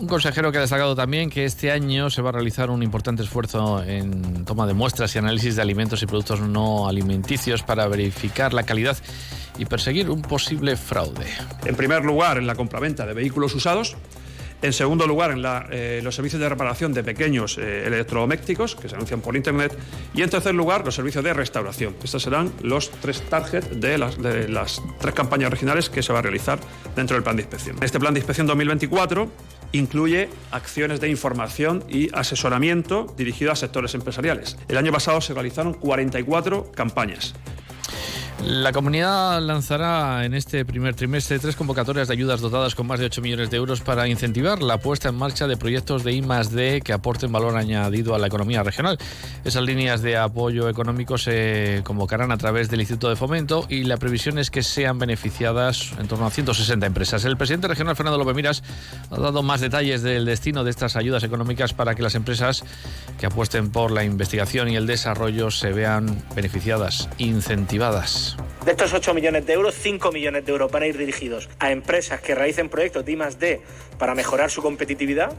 un 0.00 0.08
consejero 0.08 0.50
que 0.50 0.58
ha 0.58 0.62
destacado 0.62 0.96
también 0.96 1.30
que 1.30 1.44
este 1.44 1.70
año 1.70 2.10
se 2.10 2.22
va 2.22 2.30
a 2.30 2.32
realizar 2.32 2.70
un 2.70 2.82
importante 2.82 3.22
esfuerzo 3.22 3.84
en 3.84 4.44
toma 4.44 4.66
de 4.66 4.74
muestras 4.74 5.14
y 5.14 5.18
análisis 5.18 5.54
de 5.54 5.62
alimentos 5.62 6.02
y 6.02 6.06
productos 6.06 6.40
no 6.40 6.88
alimenticios 6.88 7.62
para 7.62 7.86
verificar 7.86 8.52
la 8.52 8.64
calidad 8.64 8.96
y 9.58 9.64
perseguir 9.64 10.10
un 10.10 10.22
posible 10.22 10.76
fraude. 10.76 11.26
En 11.64 11.76
primer 11.76 12.04
lugar, 12.04 12.38
en 12.38 12.48
la 12.48 12.56
compraventa 12.56 13.06
de 13.06 13.14
vehículos 13.14 13.54
usados. 13.54 13.96
En 14.62 14.72
segundo 14.72 15.08
lugar, 15.08 15.32
en 15.32 15.42
eh, 15.72 16.00
los 16.04 16.14
servicios 16.14 16.40
de 16.40 16.48
reparación 16.48 16.92
de 16.94 17.02
pequeños 17.02 17.58
eh, 17.58 17.84
electrodomésticos 17.84 18.76
que 18.76 18.88
se 18.88 18.94
anuncian 18.94 19.20
por 19.20 19.34
Internet. 19.34 19.76
Y 20.14 20.22
en 20.22 20.30
tercer 20.30 20.54
lugar, 20.54 20.84
los 20.84 20.94
servicios 20.94 21.24
de 21.24 21.34
restauración. 21.34 21.96
Estos 22.02 22.22
serán 22.22 22.52
los 22.62 22.92
tres 22.92 23.22
targets 23.22 23.80
de 23.80 23.98
las, 23.98 24.22
de 24.22 24.48
las 24.48 24.80
tres 25.00 25.14
campañas 25.14 25.50
regionales 25.50 25.90
que 25.90 26.00
se 26.00 26.12
va 26.12 26.20
a 26.20 26.22
realizar 26.22 26.60
dentro 26.94 27.16
del 27.16 27.24
plan 27.24 27.34
de 27.34 27.42
inspección. 27.42 27.76
Este 27.82 27.98
plan 27.98 28.14
de 28.14 28.20
inspección 28.20 28.46
2024 28.46 29.28
incluye 29.72 30.28
acciones 30.52 31.00
de 31.00 31.08
información 31.08 31.84
y 31.88 32.14
asesoramiento 32.14 33.12
dirigido 33.16 33.50
a 33.50 33.56
sectores 33.56 33.94
empresariales. 33.94 34.56
El 34.68 34.76
año 34.76 34.92
pasado 34.92 35.20
se 35.20 35.34
realizaron 35.34 35.74
44 35.74 36.70
campañas. 36.70 37.34
La 38.44 38.72
comunidad 38.72 39.40
lanzará 39.40 40.24
en 40.24 40.34
este 40.34 40.64
primer 40.64 40.96
trimestre 40.96 41.38
tres 41.38 41.54
convocatorias 41.54 42.08
de 42.08 42.14
ayudas 42.14 42.40
dotadas 42.40 42.74
con 42.74 42.88
más 42.88 42.98
de 42.98 43.06
8 43.06 43.22
millones 43.22 43.50
de 43.50 43.56
euros 43.56 43.82
para 43.82 44.08
incentivar 44.08 44.60
la 44.60 44.78
puesta 44.78 45.10
en 45.10 45.14
marcha 45.14 45.46
de 45.46 45.56
proyectos 45.56 46.02
de 46.02 46.12
I+D 46.12 46.80
que 46.82 46.92
aporten 46.92 47.30
valor 47.30 47.56
añadido 47.56 48.16
a 48.16 48.18
la 48.18 48.26
economía 48.26 48.64
regional. 48.64 48.98
Esas 49.44 49.62
líneas 49.62 50.02
de 50.02 50.16
apoyo 50.16 50.68
económico 50.68 51.18
se 51.18 51.82
convocarán 51.84 52.32
a 52.32 52.36
través 52.36 52.68
del 52.68 52.80
Instituto 52.80 53.08
de 53.08 53.16
Fomento 53.16 53.64
y 53.68 53.84
la 53.84 53.96
previsión 53.96 54.38
es 54.38 54.50
que 54.50 54.64
sean 54.64 54.98
beneficiadas 54.98 55.92
en 56.00 56.08
torno 56.08 56.26
a 56.26 56.30
160 56.30 56.84
empresas. 56.84 57.24
El 57.24 57.36
presidente 57.36 57.68
regional 57.68 57.94
Fernando 57.94 58.18
López 58.18 58.34
Miras 58.34 58.64
ha 59.10 59.20
dado 59.20 59.44
más 59.44 59.60
detalles 59.60 60.02
del 60.02 60.24
destino 60.24 60.64
de 60.64 60.70
estas 60.70 60.96
ayudas 60.96 61.22
económicas 61.22 61.74
para 61.74 61.94
que 61.94 62.02
las 62.02 62.16
empresas 62.16 62.64
que 63.20 63.26
apuesten 63.26 63.70
por 63.70 63.92
la 63.92 64.02
investigación 64.02 64.68
y 64.68 64.74
el 64.74 64.88
desarrollo 64.88 65.52
se 65.52 65.72
vean 65.72 66.22
beneficiadas, 66.34 67.08
incentivadas. 67.18 68.31
De 68.64 68.70
estos 68.70 68.92
8 68.92 69.14
millones 69.14 69.44
de 69.46 69.52
euros, 69.54 69.74
5 69.74 70.12
millones 70.12 70.44
de 70.44 70.52
euros 70.52 70.70
van 70.70 70.84
a 70.84 70.86
ir 70.86 70.96
dirigidos 70.96 71.48
a 71.58 71.72
empresas 71.72 72.20
que 72.20 72.34
realicen 72.34 72.68
proyectos 72.68 73.04
de 73.04 73.12
I+D 73.12 73.60
para 73.98 74.14
mejorar 74.14 74.50
su 74.50 74.62
competitividad. 74.62 75.32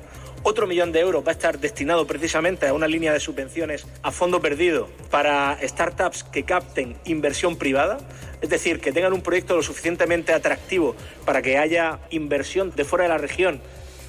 Otro 0.43 0.67
millón 0.67 0.91
de 0.91 1.00
euros 1.00 1.23
va 1.25 1.29
a 1.29 1.31
estar 1.31 1.57
destinado 1.59 2.05
precisamente 2.05 2.67
a 2.67 2.73
una 2.73 2.88
línea 2.88 3.13
de 3.13 3.21
subvenciones 3.21 3.88
a 4.01 4.12
fondo 4.12 4.41
perdido 4.41 4.89
para 5.09 5.57
startups 5.63 6.25
que 6.25 6.43
capten 6.43 6.97
inversión 7.05 7.55
privada, 7.55 7.97
es 8.41 8.50
decir, 8.50 8.81
que 8.81 8.91
tengan 8.91 9.13
un 9.13 9.21
proyecto 9.21 9.55
lo 9.55 9.63
suficientemente 9.63 10.33
atractivo 10.33 10.97
para 11.25 11.41
que 11.41 11.57
haya 11.57 12.00
inversión 12.09 12.73
de 12.75 12.83
fuera 12.83 13.03
de 13.03 13.09
la 13.09 13.17
región 13.17 13.62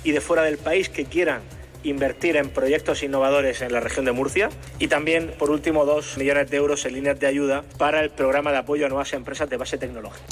y 0.03 0.11
de 0.11 0.21
fuera 0.21 0.43
del 0.43 0.59
país 0.59 0.89
que 0.89 1.05
quieran 1.05 1.43
invertir 1.85 2.37
en 2.37 2.49
proyectos 2.49 3.03
innovadores 3.03 3.63
en 3.63 3.73
la 3.73 3.81
región 3.81 4.05
de 4.05 4.13
Murcia 4.13 4.49
y 4.79 4.89
también, 4.89 5.33
por 5.39 5.51
último, 5.51 5.85
dos 5.85 6.17
millones 6.17 6.51
de 6.51 6.57
euros 6.57 6.85
en 6.87 6.95
líneas 6.95 7.21
de 7.21 7.27
ayuda 7.27 7.63
para 7.79 8.01
el 8.01 8.11
programa 8.11 8.51
de 8.51 8.59
apoyo 8.59 8.87
a 8.87 8.89
nuevas 8.89 9.13
empresas 9.13 9.49
de 9.49 9.57
base 9.57 9.79
tecnológica. 9.79 10.25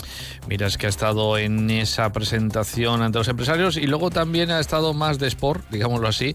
Mira, 0.49 0.67
es 0.67 0.77
que 0.77 0.87
ha 0.87 0.89
estado 0.89 1.39
en 1.39 1.71
esa 1.71 2.11
presentación 2.13 3.03
ante 3.03 3.19
los 3.19 3.29
empresarios 3.29 3.77
y 3.77 3.87
luego 3.87 4.11
también 4.11 4.51
ha 4.51 4.61
estado 4.61 4.93
más 4.95 5.19
de 5.19 5.29
sport, 5.29 5.65
digámoslo 5.71 6.09
así, 6.09 6.35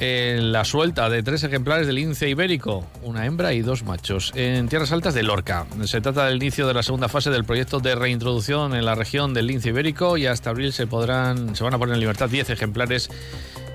en 0.00 0.52
la 0.52 0.64
suelta 0.64 1.08
de 1.08 1.22
tres 1.22 1.42
ejemplares 1.44 1.86
del 1.86 1.96
lince 1.96 2.28
ibérico, 2.28 2.86
una 3.02 3.26
hembra 3.26 3.52
y 3.54 3.62
dos 3.62 3.84
machos, 3.84 4.32
en 4.34 4.68
tierras 4.68 4.92
altas 4.92 5.14
de 5.14 5.22
Lorca. 5.22 5.66
Se 5.84 6.00
trata 6.00 6.26
del 6.26 6.36
inicio 6.36 6.66
de 6.66 6.74
la 6.74 6.82
segunda 6.82 7.08
fase 7.08 7.30
del 7.30 7.44
proyecto 7.44 7.80
de 7.80 7.94
reintroducción 7.94 8.74
en 8.74 8.84
la 8.84 8.94
región 8.94 9.34
del 9.34 9.46
lince 9.46 9.70
ibérico 9.70 10.16
y 10.16 10.26
hasta 10.26 10.50
abril 10.50 10.72
se 10.72 10.86
podrán, 10.86 11.56
se 11.56 11.64
van 11.64 11.74
a 11.74 11.78
poner 11.78 11.94
en 11.94 12.00
libertad 12.00 12.28
10 12.28 12.50
ejemplares 12.50 13.10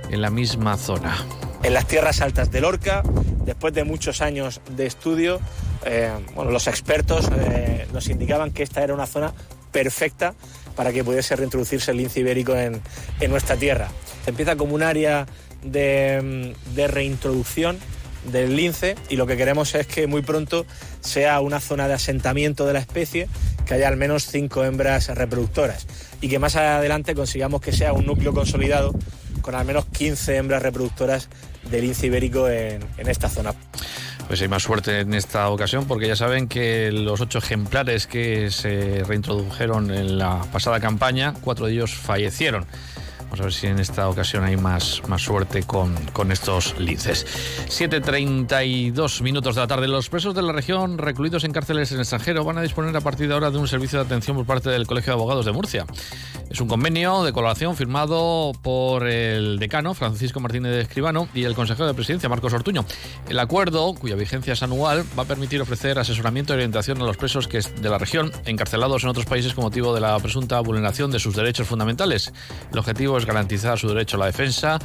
en 0.10 0.22
la 0.22 0.30
misma 0.30 0.78
zona. 0.78 1.26
En 1.64 1.74
las 1.74 1.88
tierras 1.88 2.22
altas 2.22 2.52
de 2.52 2.62
Lorca, 2.62 3.04
después 3.46 3.74
de 3.74 3.84
muchos 3.84 4.22
años 4.22 4.62
de 4.76 4.86
estudio, 4.86 5.40
eh, 5.86 6.12
bueno, 6.36 6.52
los 6.52 6.68
expertos 6.68 7.30
eh, 7.36 7.88
nos 7.94 8.08
indicaban 8.10 8.52
que 8.52 8.64
esta 8.64 8.84
era 8.84 8.94
una 8.94 9.08
zona 9.08 9.34
perfecta 9.72 10.34
para 10.76 10.92
que 10.92 11.04
pudiese 11.04 11.36
reintroducirse 11.36 11.92
el 11.92 11.98
lince 11.98 12.22
ibérico 12.22 12.56
en, 12.56 12.82
nuestra 13.30 13.56
tierra. 13.56 13.90
Empieza 14.26 14.56
como 14.56 14.76
un 14.76 14.84
área 14.84 15.26
de, 15.64 16.56
reintroducción 16.76 17.78
del 18.32 18.56
lince 18.56 18.96
y 19.10 19.18
lo 19.18 19.28
que 19.28 19.36
queremos 19.36 19.76
es 19.76 19.86
que 19.86 20.08
muy 20.08 20.22
pronto 20.22 20.66
sea 21.02 21.42
una 21.42 21.60
zona 21.60 21.88
de 21.88 21.96
asentamiento 21.96 22.66
de 22.66 22.74
la 22.74 22.80
especie, 22.80 23.28
que 23.66 23.74
haya 23.74 23.88
al 23.88 23.98
menos 23.98 24.28
cinco 24.28 24.64
hembras 24.64 25.10
reproductoras 25.10 25.88
y 26.22 26.30
que 26.30 26.40
más 26.40 26.56
adelante 26.56 27.16
consigamos 27.16 27.62
que 27.62 27.72
sea 27.74 27.94
un 27.94 28.06
núcleo 28.06 28.34
consolidado 28.34 28.94
con 29.44 29.54
al 29.54 29.66
menos 29.66 29.86
15 29.86 30.38
hembras 30.38 30.64
reproductoras 30.64 31.30
del 31.70 31.82
lince 31.82 32.08
ibérico 32.08 32.50
en, 32.50 32.84
en 32.98 33.08
esta 33.08 33.30
zona. 33.30 33.54
Pues 34.28 34.42
hay 34.42 34.48
más 34.48 34.64
suerte 34.64 35.02
en 35.02 35.14
esta 35.14 35.50
ocasión 35.50 35.86
porque 35.86 36.08
ya 36.08 36.16
saben 36.16 36.48
que 36.48 36.92
los 36.92 37.22
ocho 37.22 37.38
ejemplares 37.40 38.08
que 38.08 38.50
se 38.50 39.04
reintrodujeron 39.04 39.92
en 39.92 40.18
la 40.18 40.42
pasada 40.52 40.80
campaña, 40.80 41.34
cuatro 41.42 41.68
de 41.68 41.74
ellos 41.74 41.94
fallecieron. 41.94 42.66
Vamos 43.34 43.42
a 43.42 43.46
ver 43.46 43.54
si 43.54 43.66
en 43.66 43.80
esta 43.80 44.08
ocasión 44.10 44.44
hay 44.44 44.58
más, 44.58 45.02
más 45.08 45.24
suerte 45.24 45.64
con, 45.64 45.96
con 46.14 46.32
estos 46.32 46.78
linces. 46.78 47.26
7.32 47.68 49.24
minutos 49.24 49.56
de 49.56 49.62
la 49.62 49.66
tarde. 49.66 49.88
Los 49.88 50.08
presos 50.08 50.36
de 50.36 50.44
la 50.44 50.52
región 50.52 51.00
recluidos 51.00 51.44
en 51.44 51.52
cárceles 51.52 51.92
en 51.92 51.98
extranjero 51.98 52.44
van 52.44 52.60
a 52.60 52.62
disponer 52.62 52.96
a 52.96 53.02
partir 53.02 53.28
de 53.28 53.34
ahora 53.34 53.50
de 53.50 53.58
un 53.58 53.68
servicio 53.68 53.98
de 53.98 54.06
atención 54.06 54.38
por 54.38 54.46
parte 54.46 54.70
del 54.70 54.86
Colegio 54.86 55.14
de 55.14 55.16
Abogados 55.16 55.48
de 55.48 55.52
Murcia. 55.52 55.88
Es 56.54 56.62
un 56.62 56.68
convenio 56.68 57.24
de 57.24 57.34
colaboración 57.34 57.76
firmado 57.76 58.52
por 58.62 59.08
el 59.08 59.58
decano 59.58 59.96
Francisco 59.96 60.40
Martínez 60.40 60.72
de 60.72 60.82
Escribano 60.82 61.28
y 61.34 61.46
el 61.46 61.56
consejero 61.56 61.88
de 61.88 61.96
presidencia 61.96 62.30
Marcos 62.30 62.54
Ortuño. 62.54 62.86
El 63.28 63.40
acuerdo, 63.40 63.96
cuya 63.96 64.14
vigencia 64.14 64.54
es 64.54 64.62
anual, 64.62 65.04
va 65.18 65.24
a 65.24 65.26
permitir 65.26 65.60
ofrecer 65.60 65.98
asesoramiento 65.98 66.54
y 66.54 66.58
orientación 66.58 67.02
a 67.02 67.06
los 67.06 67.18
presos 67.18 67.48
que 67.48 67.62
de 67.62 67.90
la 67.90 67.98
región 67.98 68.32
encarcelados 68.46 69.04
en 69.04 69.10
otros 69.10 69.26
países 69.26 69.56
con 69.56 69.64
motivo 69.64 69.96
de 69.96 70.02
la 70.02 70.20
presunta 70.20 70.60
vulneración 70.60 71.10
de 71.10 71.18
sus 71.18 71.36
derechos 71.36 71.68
fundamentales. 71.68 72.32
El 72.72 72.78
objetivo 72.78 73.18
es 73.18 73.23
garantizar 73.26 73.78
su 73.78 73.88
derecho 73.88 74.18
a 74.18 74.22
la 74.22 74.26
defensa 74.28 74.80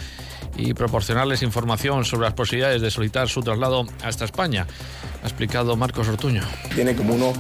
y 0.57 0.75
proporcionarles 0.75 1.43
información 1.43 2.05
sobre 2.05 2.25
las 2.25 2.35
posibilidades 2.35 2.83
de 2.83 2.91
solicitar 2.91 3.29
su 3.29 3.43
traslado 3.43 3.87
hasta 4.03 4.25
España, 4.25 4.67
ha 5.23 5.27
explicado 5.27 5.77
Marcos 5.77 6.09
Ortuño. 6.09 6.43
Tiene 6.75 6.95
como 6.95 7.15
uno 7.15 7.33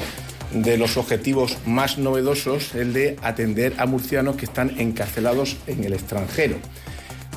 de 0.53 0.79
los 0.79 0.97
objetivos 0.97 1.59
más 1.67 1.99
novedosos 1.99 2.75
el 2.75 2.93
de 2.93 3.17
atender 3.23 3.75
a 3.79 3.87
murcianos 3.87 4.37
que 4.37 4.47
están 4.47 4.79
encarcelados 4.81 5.57
en 5.67 5.85
el 5.85 5.93
extranjero. 5.93 6.57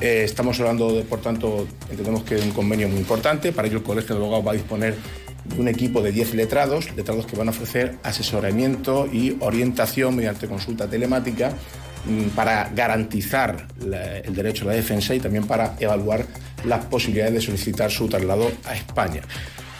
Eh, 0.00 0.22
estamos 0.24 0.58
hablando, 0.60 0.92
de, 0.92 1.02
por 1.02 1.20
tanto, 1.20 1.66
entendemos 1.90 2.24
que 2.24 2.36
es 2.36 2.44
un 2.44 2.52
convenio 2.52 2.88
muy 2.88 2.98
importante. 2.98 3.52
Para 3.52 3.68
ello, 3.68 3.78
el 3.78 3.84
Colegio 3.84 4.16
de 4.16 4.20
Abogados 4.20 4.46
va 4.46 4.50
a 4.50 4.54
disponer 4.54 4.96
de 5.44 5.60
un 5.60 5.68
equipo 5.68 6.02
de 6.02 6.12
10 6.12 6.34
letrados, 6.34 6.94
letrados 6.96 7.26
que 7.26 7.36
van 7.36 7.48
a 7.48 7.50
ofrecer 7.50 7.98
asesoramiento 8.02 9.06
y 9.12 9.36
orientación 9.40 10.16
mediante 10.16 10.48
consulta 10.48 10.88
telemática 10.88 11.52
para 12.34 12.70
garantizar 12.74 13.68
la, 13.84 14.18
el 14.18 14.34
derecho 14.34 14.64
a 14.64 14.68
la 14.68 14.74
defensa 14.74 15.14
y 15.14 15.20
también 15.20 15.46
para 15.46 15.76
evaluar 15.78 16.26
las 16.64 16.84
posibilidades 16.86 17.34
de 17.34 17.40
solicitar 17.40 17.90
su 17.90 18.08
traslado 18.08 18.50
a 18.64 18.74
España. 18.74 19.22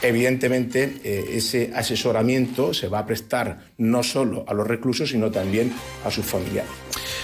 Evidentemente, 0.03 1.01
eh, 1.05 1.25
ese 1.35 1.73
asesoramiento 1.75 2.75
se 2.75 2.89
va 2.89 3.01
a 3.01 3.07
prestar 3.07 3.71
no 3.79 4.03
solo 4.03 4.45
a 4.49 4.55
los 4.55 4.67
reclusos, 4.67 5.11
sino 5.11 5.31
también 5.31 5.73
a 6.05 6.11
sus 6.11 6.27
familiares. 6.27 6.71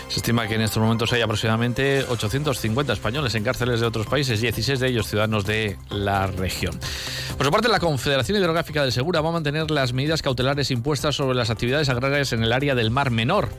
Se 0.07 0.21
estima 0.21 0.47
que 0.47 0.55
en 0.55 0.63
estos 0.63 0.83
momentos 0.83 1.13
hay 1.13 1.21
aproximadamente 1.21 2.05
850 2.09 2.93
españoles 2.93 3.35
en 3.35 3.45
cárceles 3.45 3.81
de 3.81 3.87
otros 3.87 4.07
países, 4.07 4.41
16 4.41 4.81
de 4.81 4.89
ellos 4.89 5.09
ciudadanos 5.09 5.45
de 5.45 5.77
la 5.91 6.29
región. 6.29 6.79
Por 7.37 7.45
su 7.45 7.53
parte, 7.53 7.69
la 7.69 7.79
Confederación 7.79 8.39
Hidrográfica 8.39 8.83
del 8.83 8.93
Segura 8.93 9.21
va 9.21 9.29
a 9.29 9.33
mantener 9.33 9.71
las 9.71 9.93
medidas 9.93 10.23
cautelares 10.23 10.71
impuestas 10.71 11.17
sobre 11.17 11.37
las 11.37 11.51
actividades 11.51 11.89
agrarias 11.89 12.33
en 12.33 12.43
el 12.43 12.53
área 12.53 12.75
del 12.75 12.91
Mar 12.91 13.11
Menor. 13.11 13.51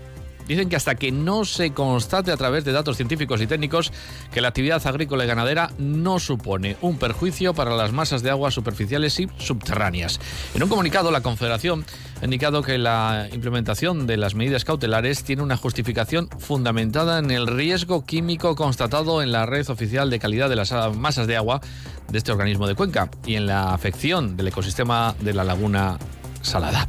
Dicen 0.50 0.68
que 0.68 0.75
hasta 0.75 0.96
que 0.96 1.12
no 1.12 1.46
se 1.46 1.74
constate 1.74 2.32
a 2.32 2.38
través 2.38 2.65
de 2.65 2.72
datos 2.72 2.98
científicos 2.98 3.39
y 3.39 3.46
técnicos 3.46 3.94
que 4.34 4.41
la 4.41 4.48
actividad 4.48 4.86
agrícola 4.88 5.24
y 5.24 5.27
ganadera 5.27 5.70
no 5.77 6.18
supone 6.18 6.75
un 6.82 6.98
perjuicio 6.98 7.53
para 7.53 7.75
las 7.75 7.91
masas 7.91 8.24
de 8.24 8.32
agua 8.32 8.50
superficiales 8.50 9.20
y 9.20 9.29
subterráneas. 9.38 10.20
En 10.56 10.63
un 10.63 10.70
comunicado, 10.70 11.12
la 11.12 11.22
Confederación 11.22 11.86
ha 12.20 12.25
indicado 12.25 12.63
que 12.63 12.79
la 12.79 13.29
implementación 13.32 14.08
de 14.08 14.18
las 14.18 14.34
medidas 14.34 14.65
cautelares 14.65 15.24
tiene 15.24 15.44
una 15.44 15.56
justificación 15.56 16.29
fundamentada 16.39 17.20
en 17.20 17.29
el 17.29 17.46
riesgo 17.46 18.03
químico 18.03 18.56
constatado 18.56 19.22
en 19.22 19.32
la 19.32 19.46
red 19.46 19.70
oficial 19.70 20.10
de 20.10 20.18
calidad 20.18 20.50
de 20.50 20.56
las 20.56 20.74
masas 20.98 21.27
de 21.27 21.38
agua 21.38 21.62
de 22.10 22.18
este 22.18 22.32
organismo 22.32 22.65
de 22.65 22.74
Cuenca 22.74 23.12
y 23.24 23.36
en 23.36 23.46
la 23.46 23.75
afección 23.75 24.36
del 24.36 24.48
ecosistema 24.48 25.13
de 25.20 25.36
la 25.36 25.44
laguna 25.44 26.00
salada. 26.41 26.88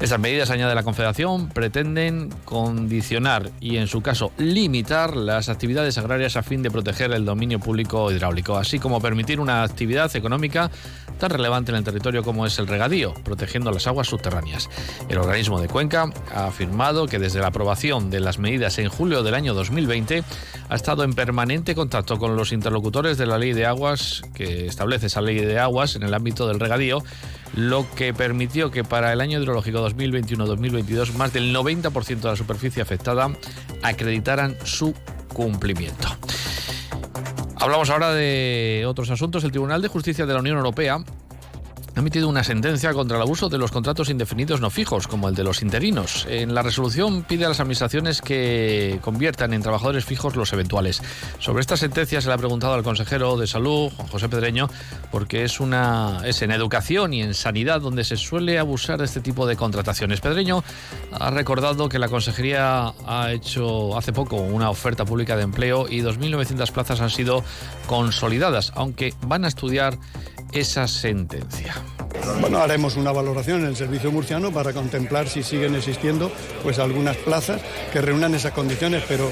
Estas 0.00 0.18
medidas, 0.18 0.48
añade 0.48 0.74
la 0.74 0.82
Confederación, 0.82 1.50
pretenden 1.50 2.30
condicionar 2.46 3.50
y, 3.60 3.76
en 3.76 3.86
su 3.86 4.00
caso, 4.00 4.32
limitar 4.38 5.14
las 5.14 5.50
actividades 5.50 5.98
agrarias 5.98 6.38
a 6.38 6.42
fin 6.42 6.62
de 6.62 6.70
proteger 6.70 7.12
el 7.12 7.26
dominio 7.26 7.60
público 7.60 8.10
hidráulico, 8.10 8.56
así 8.56 8.78
como 8.78 9.02
permitir 9.02 9.40
una 9.40 9.62
actividad 9.62 10.16
económica 10.16 10.70
tan 11.18 11.28
relevante 11.28 11.70
en 11.70 11.76
el 11.76 11.84
territorio 11.84 12.22
como 12.22 12.46
es 12.46 12.58
el 12.58 12.66
regadío, 12.66 13.12
protegiendo 13.12 13.70
las 13.70 13.86
aguas 13.86 14.06
subterráneas. 14.06 14.70
El 15.10 15.18
organismo 15.18 15.60
de 15.60 15.68
Cuenca 15.68 16.10
ha 16.34 16.46
afirmado 16.46 17.06
que 17.06 17.18
desde 17.18 17.40
la 17.40 17.48
aprobación 17.48 18.08
de 18.08 18.20
las 18.20 18.38
medidas 18.38 18.78
en 18.78 18.88
julio 18.88 19.22
del 19.22 19.34
año 19.34 19.52
2020 19.52 20.24
ha 20.70 20.74
estado 20.74 21.04
en 21.04 21.12
permanente 21.12 21.74
contacto 21.74 22.18
con 22.18 22.36
los 22.36 22.52
interlocutores 22.52 23.18
de 23.18 23.26
la 23.26 23.36
ley 23.36 23.52
de 23.52 23.66
aguas 23.66 24.22
que 24.32 24.66
establece 24.66 25.08
esa 25.08 25.20
ley 25.20 25.36
de 25.40 25.58
aguas 25.58 25.94
en 25.94 26.04
el 26.04 26.14
ámbito 26.14 26.48
del 26.48 26.58
regadío 26.58 27.02
lo 27.54 27.86
que 27.96 28.14
permitió 28.14 28.70
que 28.70 28.84
para 28.84 29.12
el 29.12 29.20
año 29.20 29.40
hidrológico 29.40 29.80
2021-2022 29.96 31.14
más 31.14 31.32
del 31.32 31.54
90% 31.54 32.20
de 32.20 32.28
la 32.28 32.36
superficie 32.36 32.82
afectada 32.82 33.30
acreditaran 33.82 34.56
su 34.64 34.94
cumplimiento. 35.32 36.08
Hablamos 37.56 37.90
ahora 37.90 38.12
de 38.12 38.84
otros 38.86 39.10
asuntos. 39.10 39.44
El 39.44 39.50
Tribunal 39.50 39.82
de 39.82 39.88
Justicia 39.88 40.24
de 40.24 40.32
la 40.32 40.40
Unión 40.40 40.56
Europea 40.56 41.04
ha 42.00 42.02
emitido 42.02 42.30
una 42.30 42.42
sentencia 42.42 42.94
contra 42.94 43.18
el 43.18 43.22
abuso 43.22 43.50
de 43.50 43.58
los 43.58 43.72
contratos 43.72 44.08
indefinidos 44.08 44.62
no 44.62 44.70
fijos, 44.70 45.06
como 45.06 45.28
el 45.28 45.34
de 45.34 45.44
los 45.44 45.60
interinos. 45.60 46.26
En 46.30 46.54
la 46.54 46.62
resolución 46.62 47.24
pide 47.24 47.44
a 47.44 47.50
las 47.50 47.60
administraciones 47.60 48.22
que 48.22 48.98
conviertan 49.02 49.52
en 49.52 49.60
trabajadores 49.60 50.06
fijos 50.06 50.34
los 50.34 50.50
eventuales. 50.54 51.02
Sobre 51.40 51.60
esta 51.60 51.76
sentencia 51.76 52.22
se 52.22 52.28
le 52.28 52.32
ha 52.32 52.38
preguntado 52.38 52.72
al 52.72 52.82
consejero 52.82 53.36
de 53.36 53.46
Salud, 53.46 53.90
Juan 53.94 54.08
José 54.08 54.30
Pedreño, 54.30 54.70
porque 55.12 55.44
es, 55.44 55.60
una, 55.60 56.22
es 56.24 56.40
en 56.40 56.52
educación 56.52 57.12
y 57.12 57.20
en 57.20 57.34
sanidad 57.34 57.82
donde 57.82 58.02
se 58.04 58.16
suele 58.16 58.58
abusar 58.58 58.98
de 58.98 59.04
este 59.04 59.20
tipo 59.20 59.46
de 59.46 59.56
contrataciones. 59.56 60.22
Pedreño 60.22 60.64
ha 61.12 61.30
recordado 61.30 61.90
que 61.90 61.98
la 61.98 62.08
consejería 62.08 62.94
ha 63.06 63.30
hecho 63.30 63.98
hace 63.98 64.14
poco 64.14 64.36
una 64.36 64.70
oferta 64.70 65.04
pública 65.04 65.36
de 65.36 65.42
empleo 65.42 65.86
y 65.86 66.00
2.900 66.00 66.72
plazas 66.72 67.02
han 67.02 67.10
sido 67.10 67.44
consolidadas, 67.86 68.72
aunque 68.74 69.12
van 69.20 69.44
a 69.44 69.48
estudiar 69.48 69.98
esa 70.52 70.88
sentencia. 70.88 71.74
Bueno, 72.40 72.58
haremos 72.58 72.96
una 72.96 73.12
valoración 73.12 73.60
en 73.60 73.66
el 73.66 73.76
servicio 73.76 74.12
murciano 74.12 74.52
para 74.52 74.72
contemplar 74.72 75.28
si 75.28 75.42
siguen 75.42 75.74
existiendo 75.74 76.30
pues 76.62 76.78
algunas 76.78 77.16
plazas 77.16 77.60
que 77.92 78.00
reúnan 78.00 78.34
esas 78.34 78.52
condiciones, 78.52 79.02
pero 79.08 79.30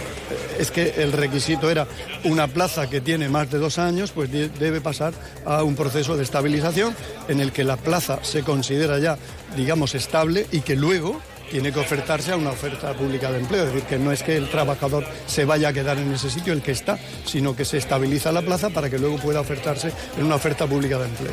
es 0.59 0.71
que 0.71 0.95
el 0.99 1.13
requisito 1.13 1.71
era 1.71 1.87
una 2.25 2.49
plaza 2.49 2.89
que 2.89 3.01
tiene 3.01 3.29
más 3.29 3.51
de 3.51 3.59
dos 3.59 3.79
años, 3.79 4.13
pues 4.13 4.31
debe 4.31 4.81
pasar 4.81 5.13
a 5.45 5.63
un 5.63 5.77
proceso 5.77 6.17
de 6.17 6.25
estabilización 6.25 6.95
en 7.29 7.41
el 7.41 7.53
que 7.53 7.65
la 7.65 7.77
plaza 7.77 8.21
se 8.23 8.43
considera 8.43 8.99
ya, 8.99 9.19
digamos, 9.57 9.95
estable 9.95 10.47
y 10.51 10.61
que 10.61 10.77
luego 10.77 11.21
tiene 11.51 11.73
que 11.73 11.81
ofertarse 11.81 12.33
a 12.33 12.37
una 12.37 12.51
oferta 12.51 12.93
pública 12.95 13.31
de 13.33 13.39
empleo. 13.39 13.65
Es 13.65 13.73
decir, 13.73 13.89
que 13.89 13.99
no 13.99 14.13
es 14.13 14.23
que 14.23 14.37
el 14.37 14.51
trabajador 14.51 15.05
se 15.27 15.45
vaya 15.45 15.69
a 15.69 15.73
quedar 15.73 15.99
en 15.99 16.13
ese 16.13 16.31
sitio, 16.31 16.53
el 16.53 16.63
que 16.63 16.73
está, 16.73 16.99
sino 17.25 17.57
que 17.57 17.65
se 17.65 17.79
estabiliza 17.79 18.33
la 18.33 18.43
plaza 18.43 18.71
para 18.71 18.91
que 18.91 18.99
luego 18.99 19.17
pueda 19.17 19.41
ofertarse 19.41 19.93
en 20.19 20.27
una 20.27 20.37
oferta 20.37 20.67
pública 20.67 20.99
de 20.99 21.07
empleo. 21.07 21.33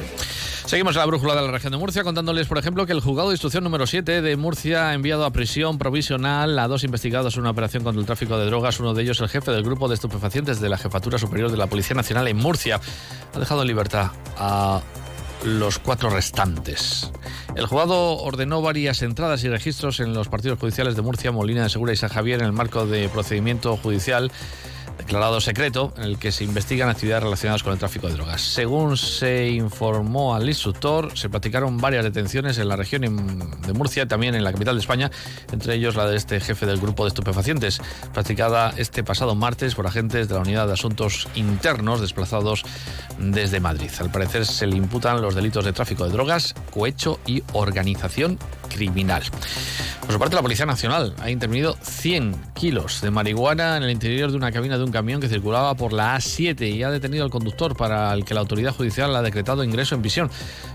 Seguimos 0.65 0.95
en 0.95 1.00
la 1.00 1.05
brújula 1.05 1.36
de 1.36 1.43
la 1.43 1.51
región 1.51 1.72
de 1.72 1.77
Murcia 1.77 2.03
contándoles, 2.03 2.48
por 2.48 2.57
ejemplo, 2.57 2.88
que 2.88 2.91
el 2.91 3.00
juzgado 3.00 3.29
de 3.29 3.36
instrucción 3.36 3.63
número 3.63 3.86
7 3.86 4.24
de 4.24 4.36
Murcia 4.36 4.89
ha 4.89 4.93
enviado 4.95 5.24
a 5.24 5.29
prisión 5.29 5.77
provisional 5.77 6.57
a 6.57 6.67
dos 6.67 6.84
investigados 6.84 7.36
en 7.36 7.41
una 7.41 7.51
operación 7.51 7.84
contra 7.84 8.00
el 8.00 8.05
tráfico 8.07 8.36
de 8.39 8.48
drogas. 8.48 8.79
Uno 8.79 8.95
de 8.95 9.03
ellos, 9.03 9.22
el 9.22 9.29
jefe 9.29 9.51
del 9.51 9.62
grupo 9.62 9.88
de 9.88 9.93
estupefacientes 9.93 10.60
de 10.60 10.69
la 10.69 10.79
Jefatura 10.79 11.19
Superior 11.19 11.51
de 11.51 11.57
la 11.57 11.67
Policía 11.67 11.95
Nacional 11.95 12.27
en 12.27 12.38
Murcia, 12.38 12.81
ha 13.34 13.39
dejado 13.39 13.62
en 13.62 13.67
libertad 13.67 14.10
a 14.38 14.81
los 15.43 15.77
cuatro 15.77 16.10
restantes. 16.10 17.12
El 17.55 17.67
juzgado 17.67 18.17
ordenó 18.17 18.63
varias 18.63 19.03
entradas 19.03 19.43
y 19.43 19.50
registros 19.50 20.00
en 20.00 20.15
los 20.15 20.29
partidos 20.29 20.57
judiciales 20.57 20.95
de 20.95 21.03
Murcia, 21.03 21.31
Molina 21.31 21.62
de 21.62 21.69
Segura 21.69 21.93
y 21.93 21.95
San 21.95 22.10
Javier 22.10 22.39
en 22.39 22.48
el 22.48 22.53
marco 22.53 22.88
de 22.88 23.07
procedimiento 23.10 23.77
judicial 23.77 24.31
declarado 24.97 25.41
secreto 25.41 25.93
en 25.97 26.03
el 26.03 26.17
que 26.17 26.31
se 26.31 26.43
investigan 26.43 26.89
actividades 26.89 27.23
relacionadas 27.23 27.63
con 27.63 27.73
el 27.73 27.79
tráfico 27.79 28.07
de 28.07 28.13
drogas. 28.13 28.41
Según 28.41 28.97
se 28.97 29.49
informó 29.49 30.35
al 30.35 30.47
instructor, 30.47 31.17
se 31.17 31.29
practicaron 31.29 31.77
varias 31.77 32.03
detenciones 32.03 32.57
en 32.57 32.67
la 32.67 32.75
región 32.75 33.01
de 33.01 33.73
Murcia 33.73 34.03
y 34.03 34.07
también 34.07 34.35
en 34.35 34.43
la 34.43 34.51
capital 34.51 34.75
de 34.75 34.81
España, 34.81 35.11
entre 35.51 35.75
ellos 35.75 35.95
la 35.95 36.07
de 36.07 36.15
este 36.15 36.39
jefe 36.39 36.65
del 36.65 36.79
grupo 36.79 37.03
de 37.03 37.09
estupefacientes, 37.09 37.81
practicada 38.13 38.73
este 38.77 39.03
pasado 39.03 39.35
martes 39.35 39.75
por 39.75 39.87
agentes 39.87 40.27
de 40.27 40.35
la 40.35 40.41
Unidad 40.41 40.67
de 40.67 40.73
Asuntos 40.73 41.27
Internos 41.35 42.01
desplazados 42.01 42.63
desde 43.17 43.59
Madrid. 43.59 43.89
Al 43.99 44.11
parecer 44.11 44.45
se 44.45 44.67
le 44.67 44.77
imputan 44.77 45.21
los 45.21 45.35
delitos 45.35 45.65
de 45.65 45.73
tráfico 45.73 46.05
de 46.05 46.11
drogas, 46.11 46.55
cohecho 46.71 47.19
y 47.25 47.43
organización 47.53 48.39
criminal. 48.69 49.24
Por 50.01 50.13
su 50.13 50.19
parte, 50.19 50.36
la 50.36 50.41
Policía 50.41 50.65
Nacional 50.65 51.15
ha 51.19 51.31
intervenido 51.31 51.75
100 51.81 52.36
kilos 52.53 53.01
de 53.01 53.10
marihuana 53.10 53.77
en 53.77 53.84
el 53.84 53.89
interior 53.89 54.29
de 54.29 54.38
una 54.38 54.51
cabina 54.51 54.77
de 54.77 54.84
un 54.84 54.91
camión 54.91 55.19
que 55.19 55.27
circulaba 55.27 55.75
por 55.75 55.93
la 55.93 56.15
A7 56.15 56.75
y 56.75 56.84
ha 56.84 56.91
detenido 56.91 57.24
al 57.24 57.31
conductor 57.31 57.75
para 57.75 58.13
el 58.13 58.24
que 58.24 58.34
la 58.34 58.41
autoridad 58.41 58.74
judicial 58.74 59.15
ha 59.15 59.22
decretado 59.22 59.63
ingreso 59.63 59.95
en 59.95 60.01
prisión. 60.01 60.29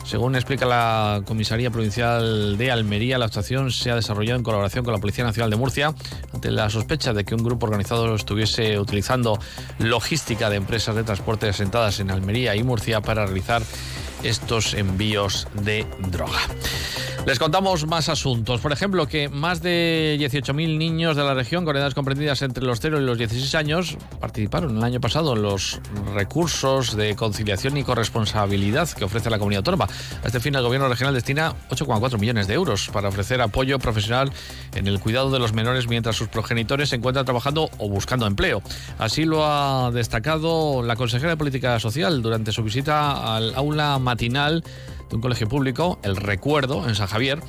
Según 0.04 0.34
explica 0.34 0.66
la 0.66 1.22
Comisaría 1.24 1.70
Provincial 1.70 2.58
de 2.58 2.70
Almería, 2.70 3.18
la 3.18 3.26
actuación 3.26 3.70
se 3.70 3.90
ha 3.90 3.94
desarrollado 3.94 4.38
en 4.38 4.42
colaboración 4.42 4.84
con 4.84 4.94
la 4.94 5.00
Policía 5.00 5.24
Nacional 5.24 5.50
de 5.50 5.56
Murcia 5.56 5.94
ante 6.32 6.50
la 6.50 6.68
sospecha 6.68 7.12
de 7.12 7.24
que 7.24 7.34
un 7.34 7.44
grupo 7.44 7.66
organizado 7.66 8.14
estuviese 8.14 8.78
utilizando 8.78 9.38
logística 9.78 10.50
de 10.50 10.56
empresas 10.56 10.94
de 10.96 11.04
transporte 11.04 11.48
asentadas 11.48 12.00
en 12.00 12.10
Almería 12.10 12.56
y 12.56 12.62
Murcia 12.62 13.00
para 13.00 13.26
realizar 13.26 13.62
estos 14.22 14.74
envíos 14.74 15.46
de 15.62 15.86
droga. 16.10 16.40
Les 17.26 17.38
contamos 17.38 17.86
más 17.86 18.08
asuntos. 18.08 18.60
Por 18.60 18.72
ejemplo, 18.72 19.06
que 19.06 19.28
más 19.28 19.62
de 19.62 20.16
18.000 20.18 20.78
niños 20.78 21.16
de 21.16 21.22
la 21.22 21.34
región 21.34 21.66
con 21.66 21.76
edades 21.76 21.94
comprendidas 21.94 22.40
entre 22.40 22.64
los 22.64 22.80
0 22.80 22.98
y 22.98 23.04
los 23.04 23.18
16 23.18 23.54
años 23.56 23.98
participaron 24.20 24.78
el 24.78 24.82
año 24.82 25.00
pasado 25.00 25.36
en 25.36 25.42
los 25.42 25.80
recursos 26.14 26.96
de 26.96 27.14
conciliación 27.16 27.76
y 27.76 27.84
corresponsabilidad 27.84 28.88
que 28.88 29.04
ofrece 29.04 29.28
la 29.28 29.38
comunidad 29.38 29.58
autónoma. 29.58 29.86
A 30.24 30.26
este 30.26 30.40
fin, 30.40 30.54
el 30.54 30.62
gobierno 30.62 30.88
regional 30.88 31.12
destina 31.12 31.54
8,4 31.68 32.18
millones 32.18 32.46
de 32.46 32.54
euros 32.54 32.88
para 32.90 33.08
ofrecer 33.08 33.42
apoyo 33.42 33.78
profesional 33.78 34.32
en 34.74 34.86
el 34.86 34.98
cuidado 34.98 35.30
de 35.30 35.38
los 35.38 35.52
menores 35.52 35.88
mientras 35.88 36.16
sus 36.16 36.28
progenitores 36.28 36.88
se 36.88 36.96
encuentran 36.96 37.26
trabajando 37.26 37.68
o 37.78 37.88
buscando 37.88 38.26
empleo. 38.26 38.62
Así 38.98 39.24
lo 39.24 39.44
ha 39.44 39.90
destacado 39.92 40.82
la 40.82 40.96
consejera 40.96 41.30
de 41.30 41.36
Política 41.36 41.78
Social 41.80 42.22
durante 42.22 42.50
su 42.50 42.62
visita 42.62 43.36
al 43.36 43.54
aula 43.54 43.98
matinal 44.10 44.64
de 45.08 45.14
un 45.14 45.20
colegio 45.22 45.48
público, 45.48 46.00
El 46.02 46.16
Recuerdo, 46.16 46.88
en 46.88 46.96
San 46.96 47.06
Javier. 47.06 47.40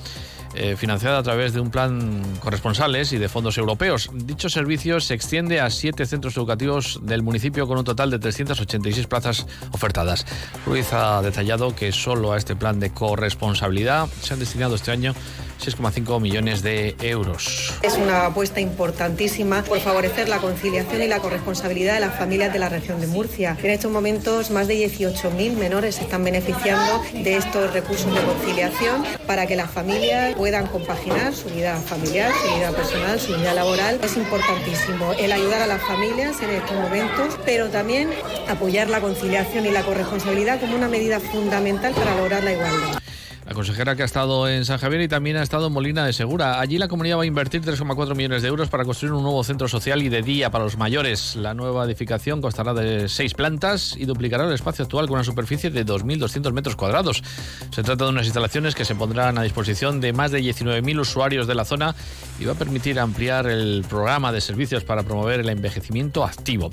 Eh, 0.53 0.75
financiada 0.75 1.17
a 1.17 1.23
través 1.23 1.53
de 1.53 1.61
un 1.61 1.71
plan 1.71 2.21
corresponsales 2.41 3.13
y 3.13 3.17
de 3.17 3.29
fondos 3.29 3.57
europeos. 3.57 4.09
Dicho 4.13 4.49
servicio 4.49 4.99
se 4.99 5.13
extiende 5.13 5.61
a 5.61 5.69
siete 5.69 6.05
centros 6.05 6.35
educativos 6.35 6.99
del 7.03 7.23
municipio 7.23 7.67
con 7.67 7.77
un 7.77 7.85
total 7.85 8.11
de 8.11 8.19
386 8.19 9.07
plazas 9.07 9.47
ofertadas. 9.71 10.25
Ruiz 10.65 10.91
ha 10.91 11.21
detallado 11.21 11.73
que 11.73 11.93
solo 11.93 12.33
a 12.33 12.37
este 12.37 12.57
plan 12.57 12.81
de 12.81 12.89
corresponsabilidad 12.89 14.09
se 14.21 14.33
han 14.33 14.39
destinado 14.39 14.75
este 14.75 14.91
año 14.91 15.13
6,5 15.61 16.19
millones 16.19 16.63
de 16.63 16.95
euros. 17.01 17.73
Es 17.83 17.95
una 17.95 18.25
apuesta 18.25 18.59
importantísima 18.59 19.63
por 19.63 19.79
favorecer 19.79 20.27
la 20.27 20.39
conciliación 20.39 21.03
y 21.03 21.07
la 21.07 21.19
corresponsabilidad 21.19 21.93
de 21.93 21.99
las 21.99 22.17
familias 22.17 22.51
de 22.51 22.59
la 22.59 22.67
región 22.67 22.99
de 22.99 23.07
Murcia. 23.07 23.55
En 23.61 23.69
estos 23.69 23.91
momentos, 23.91 24.49
más 24.49 24.67
de 24.67 24.75
18.000 24.75 25.55
menores 25.57 25.99
están 25.99 26.23
beneficiando 26.23 27.03
de 27.13 27.37
estos 27.37 27.71
recursos 27.73 28.11
de 28.13 28.21
conciliación 28.21 29.03
para 29.27 29.45
que 29.45 29.55
las 29.55 29.69
familias 29.69 30.35
puedan 30.41 30.65
compaginar 30.65 31.35
su 31.35 31.49
vida 31.49 31.75
familiar, 31.75 32.33
su 32.33 32.55
vida 32.55 32.71
personal, 32.71 33.19
su 33.19 33.35
vida 33.35 33.53
laboral. 33.53 33.99
Es 34.03 34.17
importantísimo 34.17 35.13
el 35.13 35.31
ayudar 35.31 35.61
a 35.61 35.67
las 35.67 35.83
familias 35.83 36.41
en 36.41 36.49
estos 36.49 36.75
momentos, 36.75 37.37
pero 37.45 37.69
también 37.69 38.09
apoyar 38.49 38.89
la 38.89 39.01
conciliación 39.01 39.67
y 39.67 39.69
la 39.69 39.83
corresponsabilidad 39.83 40.59
como 40.59 40.75
una 40.75 40.87
medida 40.87 41.19
fundamental 41.19 41.93
para 41.93 42.15
lograr 42.15 42.43
la 42.43 42.53
igualdad. 42.53 43.10
La 43.51 43.55
consejera 43.55 43.97
que 43.97 44.03
ha 44.03 44.05
estado 44.05 44.47
en 44.47 44.63
San 44.63 44.77
Javier 44.77 45.01
y 45.01 45.07
también 45.09 45.35
ha 45.35 45.43
estado 45.43 45.67
en 45.67 45.73
Molina 45.73 46.05
de 46.05 46.13
Segura. 46.13 46.61
Allí 46.61 46.77
la 46.77 46.87
comunidad 46.87 47.17
va 47.17 47.23
a 47.23 47.25
invertir 47.25 47.61
3,4 47.61 48.15
millones 48.15 48.43
de 48.43 48.47
euros 48.47 48.69
para 48.69 48.85
construir 48.85 49.11
un 49.11 49.23
nuevo 49.23 49.43
centro 49.43 49.67
social 49.67 50.01
y 50.01 50.07
de 50.07 50.21
día 50.21 50.49
para 50.51 50.63
los 50.63 50.77
mayores. 50.77 51.35
La 51.35 51.53
nueva 51.53 51.83
edificación 51.83 52.39
constará 52.39 52.73
de 52.73 53.09
seis 53.09 53.33
plantas 53.33 53.97
y 53.97 54.05
duplicará 54.05 54.45
el 54.45 54.53
espacio 54.53 54.83
actual 54.83 55.07
con 55.07 55.15
una 55.15 55.25
superficie 55.25 55.69
de 55.69 55.85
2.200 55.85 56.53
metros 56.53 56.77
cuadrados. 56.77 57.23
Se 57.71 57.83
trata 57.83 58.05
de 58.05 58.11
unas 58.11 58.23
instalaciones 58.23 58.73
que 58.73 58.85
se 58.85 58.95
pondrán 58.95 59.37
a 59.37 59.41
disposición 59.41 59.99
de 59.99 60.13
más 60.13 60.31
de 60.31 60.39
19.000 60.39 61.01
usuarios 61.01 61.45
de 61.45 61.55
la 61.55 61.65
zona 61.65 61.93
y 62.39 62.45
va 62.45 62.53
a 62.53 62.55
permitir 62.55 63.01
ampliar 63.01 63.47
el 63.47 63.83
programa 63.89 64.31
de 64.31 64.39
servicios 64.39 64.85
para 64.85 65.03
promover 65.03 65.41
el 65.41 65.49
envejecimiento 65.49 66.23
activo. 66.23 66.71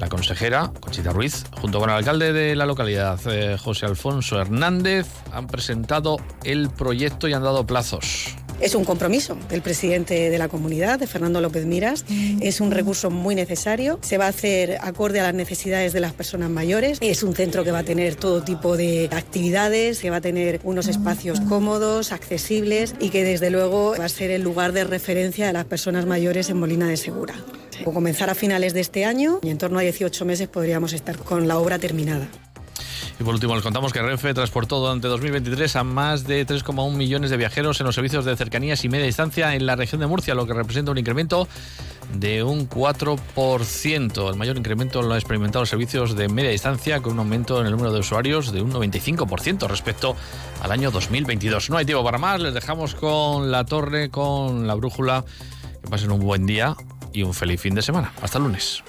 La 0.00 0.08
consejera, 0.08 0.72
Conchita 0.80 1.12
Ruiz, 1.12 1.44
junto 1.60 1.78
con 1.78 1.90
el 1.90 1.96
alcalde 1.96 2.32
de 2.32 2.56
la 2.56 2.64
localidad, 2.64 3.20
eh, 3.26 3.58
José 3.58 3.84
Alfonso 3.84 4.40
Hernández, 4.40 5.06
han 5.32 5.46
presentado 5.46 6.05
el 6.44 6.70
proyecto 6.70 7.28
y 7.28 7.32
han 7.32 7.42
dado 7.42 7.66
plazos. 7.66 8.36
Es 8.60 8.74
un 8.74 8.84
compromiso 8.84 9.36
del 9.50 9.60
presidente 9.60 10.30
de 10.30 10.38
la 10.38 10.48
comunidad, 10.48 10.98
de 10.98 11.06
Fernando 11.06 11.42
López 11.42 11.66
Miras. 11.66 12.06
Es 12.40 12.62
un 12.62 12.70
recurso 12.70 13.10
muy 13.10 13.34
necesario. 13.34 13.98
Se 14.00 14.16
va 14.16 14.26
a 14.26 14.28
hacer 14.28 14.78
acorde 14.80 15.20
a 15.20 15.24
las 15.24 15.34
necesidades 15.34 15.92
de 15.92 16.00
las 16.00 16.14
personas 16.14 16.48
mayores. 16.48 16.98
Es 17.02 17.22
un 17.22 17.34
centro 17.34 17.64
que 17.64 17.70
va 17.70 17.80
a 17.80 17.84
tener 17.84 18.14
todo 18.14 18.42
tipo 18.42 18.78
de 18.78 19.10
actividades, 19.12 20.00
que 20.00 20.08
va 20.08 20.16
a 20.16 20.20
tener 20.22 20.60
unos 20.64 20.88
espacios 20.88 21.40
cómodos, 21.40 22.12
accesibles 22.12 22.94
y 22.98 23.10
que 23.10 23.24
desde 23.24 23.50
luego 23.50 23.94
va 23.98 24.06
a 24.06 24.08
ser 24.08 24.30
el 24.30 24.42
lugar 24.42 24.72
de 24.72 24.84
referencia 24.84 25.46
de 25.46 25.52
las 25.52 25.66
personas 25.66 26.06
mayores 26.06 26.48
en 26.48 26.58
Molina 26.58 26.88
de 26.88 26.96
Segura. 26.96 27.34
Comenzar 27.84 28.30
a 28.30 28.34
finales 28.34 28.72
de 28.72 28.80
este 28.80 29.04
año 29.04 29.38
y 29.42 29.50
en 29.50 29.58
torno 29.58 29.78
a 29.78 29.82
18 29.82 30.24
meses 30.24 30.48
podríamos 30.48 30.94
estar 30.94 31.18
con 31.18 31.46
la 31.46 31.58
obra 31.58 31.78
terminada. 31.78 32.26
Y 33.18 33.24
por 33.24 33.32
último, 33.32 33.54
les 33.54 33.64
contamos 33.64 33.94
que 33.94 34.02
Renfe 34.02 34.34
transportó 34.34 34.78
durante 34.78 35.08
2023 35.08 35.76
a 35.76 35.84
más 35.84 36.26
de 36.26 36.46
3,1 36.46 36.92
millones 36.94 37.30
de 37.30 37.38
viajeros 37.38 37.80
en 37.80 37.86
los 37.86 37.94
servicios 37.94 38.26
de 38.26 38.36
cercanías 38.36 38.84
y 38.84 38.90
media 38.90 39.06
distancia 39.06 39.54
en 39.54 39.64
la 39.64 39.74
región 39.74 40.02
de 40.02 40.06
Murcia, 40.06 40.34
lo 40.34 40.46
que 40.46 40.52
representa 40.52 40.90
un 40.90 40.98
incremento 40.98 41.48
de 42.14 42.42
un 42.42 42.68
4%. 42.68 44.30
El 44.30 44.36
mayor 44.36 44.58
incremento 44.58 45.00
lo 45.00 45.12
han 45.12 45.18
experimentado 45.18 45.62
los 45.62 45.70
servicios 45.70 46.14
de 46.14 46.28
media 46.28 46.50
distancia, 46.50 47.00
con 47.00 47.14
un 47.14 47.20
aumento 47.20 47.58
en 47.58 47.66
el 47.66 47.72
número 47.72 47.90
de 47.90 48.00
usuarios 48.00 48.52
de 48.52 48.60
un 48.60 48.70
95% 48.70 49.66
respecto 49.66 50.14
al 50.60 50.70
año 50.70 50.90
2022. 50.90 51.70
No 51.70 51.78
hay 51.78 51.86
tiempo 51.86 52.04
para 52.04 52.18
más, 52.18 52.38
les 52.40 52.52
dejamos 52.52 52.94
con 52.94 53.50
la 53.50 53.64
torre, 53.64 54.10
con 54.10 54.66
la 54.66 54.74
brújula. 54.74 55.24
Que 55.82 55.88
pasen 55.88 56.10
un 56.10 56.20
buen 56.20 56.44
día 56.44 56.76
y 57.14 57.22
un 57.22 57.32
feliz 57.32 57.62
fin 57.62 57.74
de 57.74 57.80
semana. 57.80 58.12
Hasta 58.20 58.36
el 58.36 58.44
lunes. 58.44 58.82